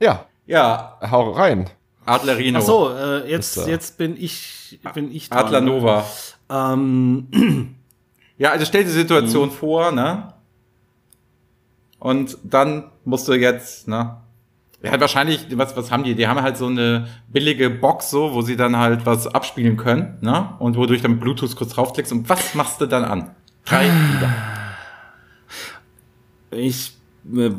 [0.00, 1.68] Ja, ja, hau rein.
[2.04, 2.58] Adlerino.
[2.58, 5.38] Ach so, äh, jetzt, jetzt bin ich, bin ich dran.
[5.46, 6.04] Adler Nova.
[6.50, 7.74] Ähm,
[8.38, 10.34] Ja, also stell die Situation vor, ne?
[12.00, 14.16] Und dann musst du jetzt, ne?
[14.82, 16.16] Ja, wahrscheinlich, was, was haben die?
[16.16, 20.18] Die haben halt so eine billige Box, so, wo sie dann halt was abspielen können,
[20.22, 20.54] ne?
[20.58, 22.10] Und wo du dann Bluetooth kurz draufklickst.
[22.10, 23.36] Und was machst du dann an?
[23.64, 24.34] Drei Lieder.
[26.50, 26.96] ich,
[27.32, 27.50] äh,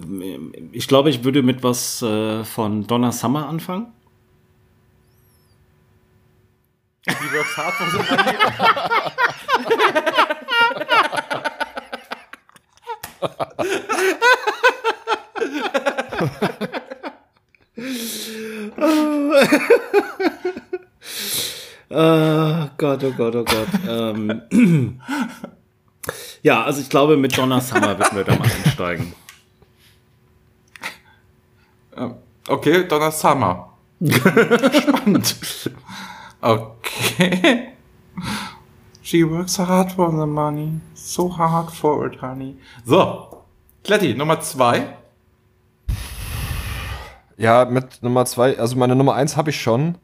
[0.74, 3.94] ich glaube, ich würde mit was äh, von Donna Summer anfangen.
[7.08, 8.38] Die Works Hard von Symphonie.
[21.90, 23.68] Oh Gott, oh Gott, oh Gott.
[23.88, 24.42] ähm,
[26.44, 29.14] ja, also ich glaube, mit Donna Summer würden wir da mal einsteigen.
[32.48, 33.70] Okay, Donna Summer.
[34.04, 35.36] Spannend.
[36.42, 37.74] Okay.
[39.02, 40.82] She works hard for the money.
[40.94, 42.58] So hard for it, honey.
[42.86, 43.44] So.
[43.84, 44.98] Kletti, Nummer zwei.
[47.38, 49.96] Ja, mit Nummer zwei, also meine Nummer eins habe ich schon.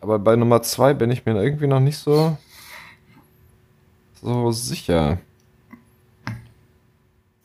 [0.00, 2.36] Aber bei Nummer zwei bin ich mir irgendwie noch nicht so,
[4.22, 5.18] so sicher.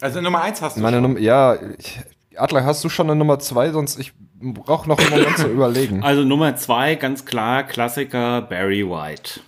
[0.02, 1.04] Also Nummer eins hast du Meine schon.
[1.04, 2.00] Nummer, ja, ich,
[2.36, 3.72] Adler, hast du schon eine Nummer zwei?
[3.72, 6.04] Sonst ich brauche noch einen Moment zu überlegen.
[6.04, 9.42] Also Nummer zwei, ganz klar, Klassiker Barry White.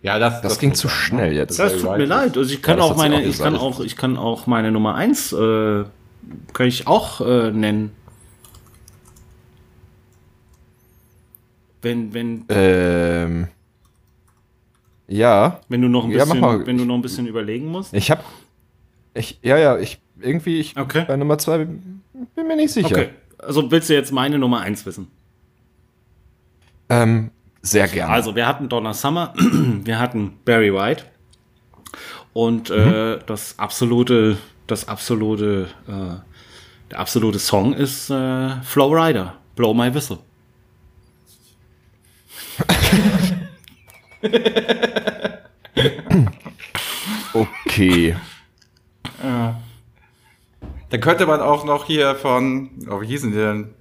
[0.00, 1.34] Ja, das, Das ging muss zu sein, schnell ne?
[1.36, 1.58] jetzt.
[1.58, 2.36] Das tut mir leid.
[2.36, 4.70] Also ich kann Ja, das auch meine, auch ich kann auch, ich kann auch meine
[4.70, 5.84] Nummer eins, äh,
[6.52, 7.92] kann ich auch äh, nennen.
[11.82, 13.48] Wenn, wenn, Ähm,
[15.06, 16.66] ja, wenn du noch ein Ja, bisschen, mal.
[16.66, 17.94] wenn du noch ein bisschen überlegen musst.
[17.94, 18.22] ich habe,
[19.14, 21.04] ich, ja, ja, ich irgendwie, ich Okay.
[21.06, 22.02] bei Nummer zwei bin
[22.34, 22.86] mir nicht sicher.
[22.88, 23.08] Okay.
[23.38, 25.08] Also willst du jetzt meine Nummer eins wissen?
[26.88, 27.30] Ähm,
[27.62, 28.12] sehr gerne.
[28.12, 31.04] Also, wir hatten Donna Summer, wir hatten Barry White
[32.32, 34.38] und äh, das absolute,
[34.68, 36.16] das absolute, äh,
[36.90, 40.18] der absolute Song ist äh, Flow Rider, Blow My Whistle.
[47.34, 48.16] okay.
[50.90, 53.74] Da könnte man auch noch hier von, oh, wie hießen die denn?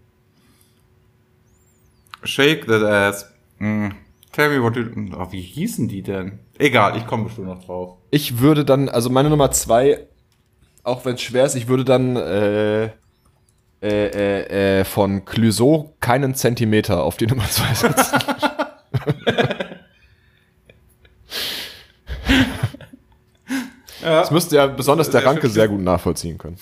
[2.23, 3.31] Shake that ass.
[3.59, 3.89] Mm.
[4.33, 4.85] Tell me what you,
[5.17, 6.39] oh, wie hießen die denn?
[6.57, 7.97] Egal, ich komme bestimmt noch drauf.
[8.11, 10.07] Ich würde dann, also meine Nummer zwei,
[10.87, 12.89] auch wenn es schwer ist, ich würde dann äh, äh,
[13.81, 18.19] äh, äh, von Clouseau keinen Zentimeter auf die Nummer zwei setzen.
[23.99, 26.57] Das müsste ja besonders der Ranke sehr gut nachvollziehen können.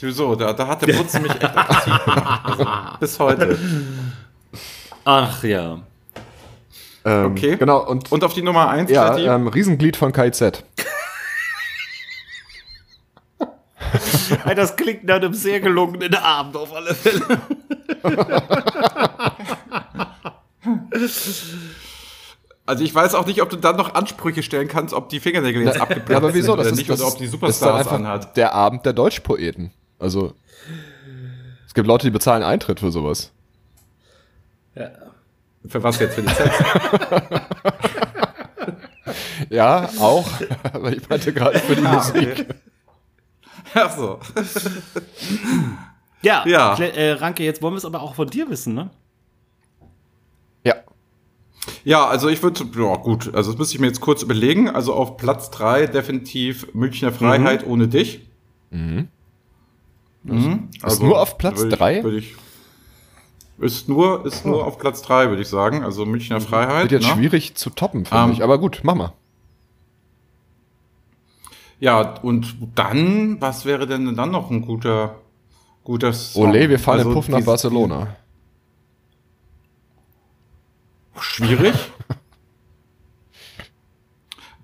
[0.00, 0.34] Wieso?
[0.34, 2.44] Da, da hat der Putzen mich echt gemacht.
[2.44, 2.66] Also,
[3.00, 3.58] bis heute.
[5.04, 5.80] Ach ja.
[7.06, 7.56] Ähm, Okay.
[7.56, 10.62] Genau, und, Und auf die Nummer 1, ja, ähm, Riesenglied von KIZ.
[14.56, 17.22] Das klingt nach einem sehr gelungenen Abend auf alle Fälle.
[22.64, 25.62] Also ich weiß auch nicht, ob du dann noch Ansprüche stellen kannst, ob die Fingernägel
[25.62, 26.52] jetzt abgeplatzt Ja, aber wieso?
[26.52, 28.36] sind Das oder ist, nicht, das oder ist, ob die ist Superstars anhat.
[28.36, 29.70] der Abend der Deutschpoeten.
[30.00, 30.34] Also,
[31.66, 33.30] es gibt Leute, die bezahlen Eintritt für sowas.
[35.68, 36.14] Für was jetzt?
[36.14, 36.54] Für die Sets?
[39.50, 40.26] Ja, auch.
[40.72, 42.46] Aber ich meinte gerade für die Musik.
[43.74, 44.18] Ach so.
[46.22, 46.76] Ja, Ja.
[46.78, 48.90] Äh, Ranke, jetzt wollen wir es aber auch von dir wissen, ne?
[50.64, 50.74] Ja.
[51.84, 54.68] Ja, also ich würde, ja gut, also das müsste ich mir jetzt kurz überlegen.
[54.70, 58.26] Also auf Platz 3 definitiv Münchner Freiheit ohne dich.
[58.70, 59.08] Mhm.
[60.84, 62.02] Ist nur auf Platz würde ich- drei?
[62.02, 62.34] würde ich-
[63.58, 65.82] Ist nur, ist nur auf Platz 3, würde ich sagen.
[65.84, 66.90] Also Münchner Freiheit.
[66.90, 67.14] Wird jetzt ne?
[67.14, 68.42] schwierig zu toppen, finde Ähm, ich.
[68.42, 69.12] Aber gut, mach mal.
[71.78, 75.16] Ja, und dann, was wäre denn dann noch ein guter,
[75.84, 76.48] guter Song?
[76.50, 78.16] Ole, wir fahren Also den Puff nach dies- Barcelona.
[81.20, 81.74] Schwierig.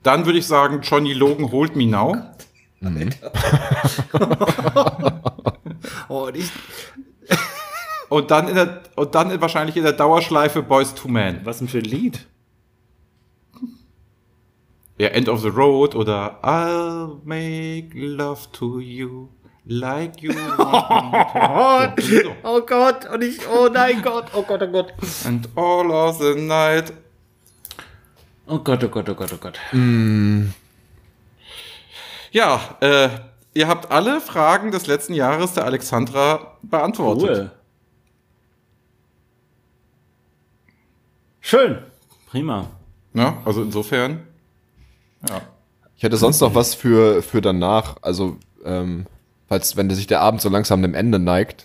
[0.03, 2.17] Dann würde ich sagen, Johnny Logan Hold Me Now.
[6.09, 6.51] Oh, und ich,
[8.09, 11.41] Und dann, in der, und dann wahrscheinlich in der Dauerschleife Boys to Men.
[11.45, 12.27] was denn für ein Lied?
[14.99, 19.29] Ja, End of the Road oder I'll make love to you
[19.65, 22.03] like you want to.
[22.23, 22.35] So.
[22.43, 24.93] Oh Gott, und ich, oh nein Gott, oh Gott, oh Gott.
[25.25, 26.93] And all of the night.
[28.47, 29.59] Oh Gott, oh Gott, oh Gott, oh Gott.
[32.33, 33.09] Ja, äh,
[33.55, 37.29] ihr habt alle Fragen des letzten Jahres der Alexandra beantwortet.
[37.29, 37.51] Cool.
[41.41, 41.83] Schön.
[42.31, 42.69] Prima.
[43.13, 43.37] Ne?
[43.45, 44.27] Also insofern.
[45.29, 45.43] Ja.
[45.97, 47.97] Ich hätte sonst noch was für, für danach.
[48.03, 49.07] Also, ähm,
[49.49, 51.65] falls, wenn sich der Abend so langsam dem Ende neigt,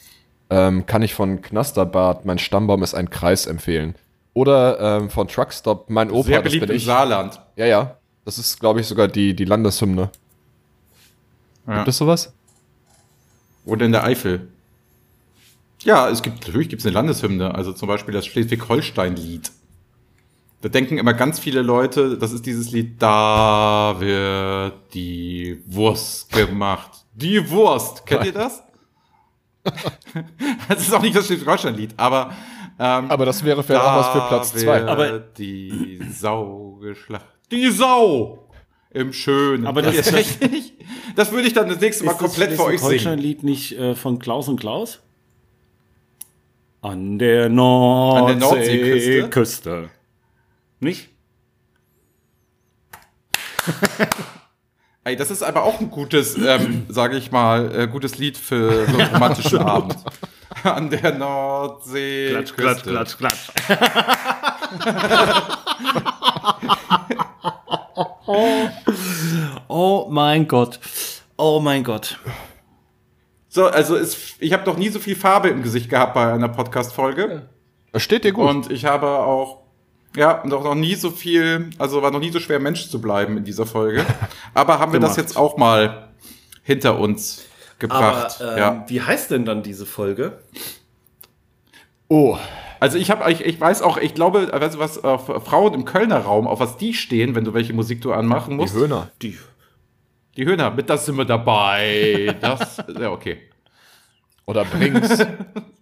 [0.50, 3.96] ähm, kann ich von Knasterbart Mein Stammbaum ist ein Kreis empfehlen.
[4.34, 6.86] Oder ähm, von Truckstop Mein Opa, Sehr das beliebt bin im ich.
[6.86, 7.42] Saarland.
[7.56, 7.98] Ja, ja.
[8.26, 10.12] Das ist, glaube ich, sogar die, die Landeshymne.
[11.66, 11.76] Ja.
[11.78, 12.34] Gibt es sowas?
[13.66, 14.48] Oder in der Eifel.
[15.84, 19.52] Ja, es gibt, natürlich gibt es eine Landeshymne, also zum Beispiel das Schleswig-Holstein-Lied.
[20.62, 26.92] Da denken immer ganz viele Leute, das ist dieses Lied, da wird die Wurst gemacht.
[27.14, 28.64] Die Wurst, kennt ihr das?
[30.70, 32.32] das ist auch nicht das Schleswig-Holstein-Lied, aber
[32.80, 34.80] ähm, Aber das wäre vielleicht auch was für Platz da zwei.
[34.80, 37.30] wird Aber- die Sau geschlachtet.
[37.52, 38.50] Die Sau!
[38.92, 39.68] Im Schönen.
[39.68, 40.74] Aber das- ist richtig.
[41.16, 42.80] Das würde ich dann das nächste Mal Ist das komplett für euch singen.
[43.00, 45.02] Schleswig-Holstein-Lied nicht äh, von Klaus und Klaus?
[46.82, 48.40] An der Nordseeküste.
[48.40, 49.30] Nordseeküste?
[49.30, 49.90] Küste.
[50.80, 51.10] Nicht?
[55.04, 58.86] Ey, das ist aber auch ein gutes, ähm, sage ich mal, äh, gutes Lied für
[58.88, 59.96] so einen romantischen Abend.
[60.64, 62.32] An der Nordsee.
[62.32, 63.52] Klatsch, klatsch, klatsch, klatsch.
[69.68, 70.80] oh mein Gott.
[71.38, 72.20] Oh mein Gott.
[73.50, 76.50] So, also es, ich habe noch nie so viel Farbe im Gesicht gehabt bei einer
[76.50, 77.50] Podcast-Folge.
[77.92, 78.50] Das steht dir gut.
[78.50, 79.64] Und ich habe auch,
[80.16, 83.38] ja, noch, noch nie so viel, also war noch nie so schwer, Mensch zu bleiben
[83.38, 84.06] in dieser Folge.
[84.54, 86.10] Aber haben wir das jetzt auch mal
[86.64, 87.46] hinter uns
[87.80, 88.42] gebracht.
[88.42, 88.86] Aber ähm, ja.
[88.88, 90.40] wie heißt denn dann diese Folge?
[92.08, 92.38] oh.
[92.80, 95.84] Also ich habe, ich, ich weiß auch, ich glaube, weißt du was, äh, Frauen im
[95.84, 98.76] Kölner Raum, auf was die stehen, wenn du welche Musik du anmachen Die musst.
[98.76, 99.10] Höhner.
[99.22, 99.36] Die.
[100.36, 102.36] Die Höhner, mit das sind wir dabei.
[102.40, 103.40] Das, ja, okay.
[104.46, 105.20] Oder Brinks.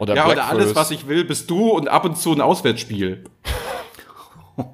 [0.00, 0.60] Oder Ja, oder Blackfirst.
[0.62, 3.24] alles, was ich will, bist du und ab und zu ein Auswärtsspiel.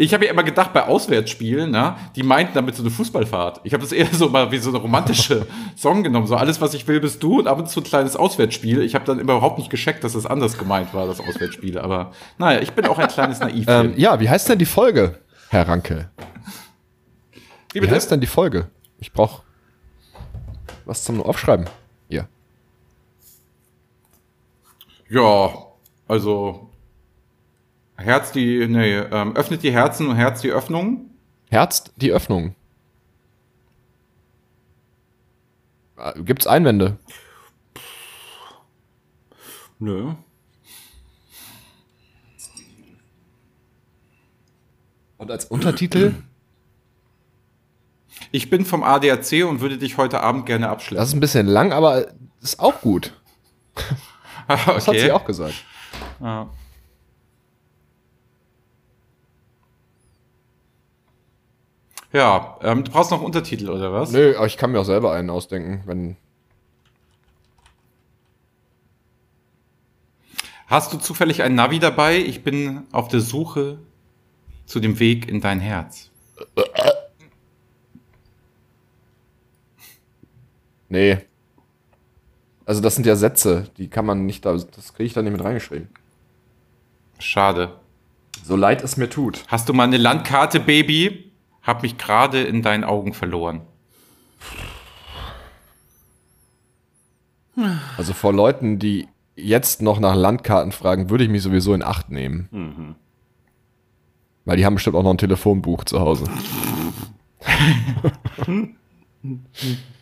[0.00, 3.62] Ich habe ja immer gedacht, bei Auswärtsspielen, na, die meinten damit so eine Fußballfahrt.
[3.64, 5.44] Ich habe das eher so mal wie so eine romantische
[5.76, 6.28] Song genommen.
[6.28, 8.82] So alles, was ich will, bist du und ab und zu ein kleines Auswärtsspiel.
[8.82, 11.78] Ich habe dann überhaupt nicht gescheckt, dass das anders gemeint war, das Auswärtsspiel.
[11.80, 13.66] Aber naja, ich bin auch ein kleines Naiv.
[13.68, 16.10] Ähm, ja, wie heißt denn die Folge, Herr Ranke?
[17.72, 18.68] wie Wie heißt denn die Folge?
[19.00, 19.42] Ich brauche
[20.84, 21.66] was zum Aufschreiben.
[22.08, 22.28] Hier.
[25.08, 25.54] Ja,
[26.06, 26.70] also
[27.96, 31.10] Herz die, nee, ähm, öffnet die Herzen und Herz die Öffnung.
[31.50, 32.54] Herz die Öffnung.
[35.96, 36.98] Äh, Gibt's Einwände?
[39.78, 40.12] Nö.
[45.16, 46.14] Und als Untertitel?
[48.30, 51.04] Ich bin vom ADAC und würde dich heute Abend gerne Das abschleppen.
[51.06, 52.08] ist ein bisschen lang, aber
[52.40, 53.14] ist auch gut.
[54.66, 55.64] Das hat sie auch gesagt.
[56.20, 56.48] Ja.
[62.12, 64.12] Ja, ähm, du brauchst noch Untertitel oder was?
[64.12, 66.16] Nö, aber ich kann mir auch selber einen ausdenken, wenn.
[70.66, 72.16] Hast du zufällig ein Navi dabei?
[72.18, 73.78] Ich bin auf der Suche
[74.64, 76.10] zu dem Weg in dein Herz.
[80.88, 81.18] Nee.
[82.68, 84.52] Also das sind ja Sätze, die kann man nicht da.
[84.52, 85.88] Das kriege ich da nicht mit reingeschrieben.
[87.18, 87.72] Schade.
[88.44, 89.42] So leid es mir tut.
[89.48, 91.32] Hast du mal eine Landkarte, Baby?
[91.62, 93.62] Hab mich gerade in deinen Augen verloren.
[97.96, 102.10] Also vor Leuten, die jetzt noch nach Landkarten fragen, würde ich mich sowieso in Acht
[102.10, 102.96] nehmen.
[104.44, 106.24] Weil die haben bestimmt auch noch ein Telefonbuch zu Hause.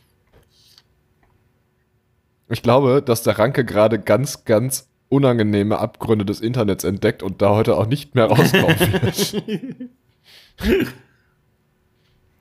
[2.49, 7.51] ich glaube, dass der Ranke gerade ganz, ganz unangenehme Abgründe des Internets entdeckt und da
[7.51, 9.92] heute auch nicht mehr rauskommen wird.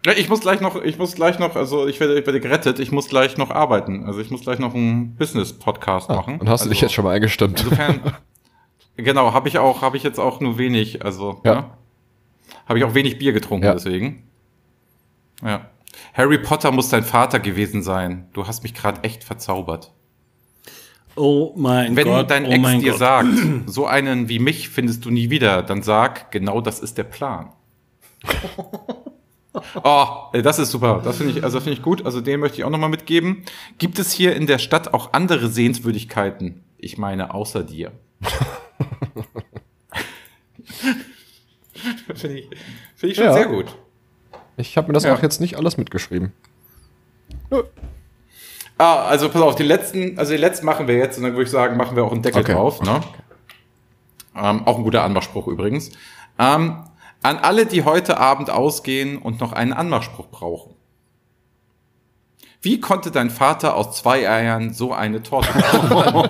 [0.06, 2.78] Ja, ich muss gleich noch, ich muss gleich noch, also ich werde, ich werde gerettet,
[2.80, 4.06] ich muss gleich noch arbeiten.
[4.06, 6.40] Also ich muss gleich noch einen Business-Podcast machen.
[6.40, 7.60] Und hast also, du dich jetzt schon mal eingestimmt?
[7.62, 8.14] Insofern,
[8.98, 11.54] genau, habe ich auch, habe ich jetzt auch nur wenig, also Ja.
[11.54, 11.78] ja.
[12.68, 13.74] habe ich auch wenig Bier getrunken, Ja.
[13.74, 14.24] deswegen.
[15.44, 15.70] Ja.
[16.14, 18.28] Harry Potter muss dein Vater gewesen sein.
[18.34, 19.92] Du hast mich gerade echt verzaubert.
[21.18, 22.30] Oh mein Wenn Gott.
[22.30, 23.00] dein oh Ex dir Gott.
[23.00, 23.28] sagt,
[23.68, 27.52] so einen wie mich findest du nie wieder, dann sag, genau das ist der Plan.
[29.86, 31.00] Oh, das ist super.
[31.02, 32.06] Das finde ich, also finde ich gut.
[32.06, 33.46] Also den möchte ich auch nochmal mitgeben.
[33.78, 36.62] Gibt es hier in der Stadt auch andere Sehenswürdigkeiten?
[36.78, 37.94] Ich meine, außer dir.
[42.16, 42.50] finde ich,
[42.96, 43.34] finde ich schon Ja.
[43.34, 43.74] sehr gut.
[44.58, 45.14] Ich habe mir das Ja.
[45.16, 46.34] auch jetzt nicht alles mitgeschrieben.
[48.78, 51.44] Ah, also pass auf, die letzten, also die letzten machen wir jetzt und dann würde
[51.44, 52.54] ich sagen, machen wir auch einen Deckel Okay.
[52.54, 52.82] drauf.
[52.82, 53.00] Ne?
[54.36, 55.92] Ähm, auch ein guter Anmachspruch übrigens.
[56.38, 56.84] Ähm,
[57.24, 60.74] an alle, die heute Abend ausgehen und noch einen Anmachspruch brauchen.
[62.62, 65.50] Wie konnte dein Vater aus zwei Eiern so eine Torte
[65.90, 66.30] machen?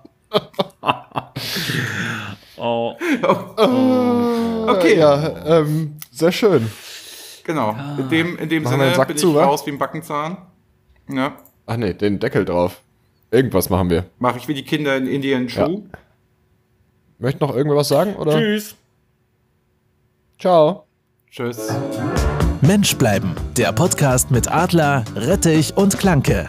[2.62, 2.94] Oh.
[4.68, 6.70] Okay, Ja, ähm, sehr schön.
[7.52, 7.76] Genau.
[7.98, 9.44] In dem, in dem Machen wir den Sinne Sack bin zu, ich wa?
[9.44, 10.36] raus wie ein Backenzahn.
[11.08, 11.32] Ja,
[11.66, 12.80] Ach nee, den Deckel drauf.
[13.30, 14.04] Irgendwas machen wir.
[14.18, 15.82] mache ich wie die Kinder in Indien Schuh.
[17.18, 18.14] Möcht noch irgendwas sagen?
[18.16, 18.32] Oder?
[18.38, 18.74] Tschüss.
[20.38, 20.84] Ciao.
[21.30, 21.68] Tschüss.
[22.62, 23.34] Mensch bleiben.
[23.56, 26.48] Der Podcast mit Adler, Rettich und Klanke.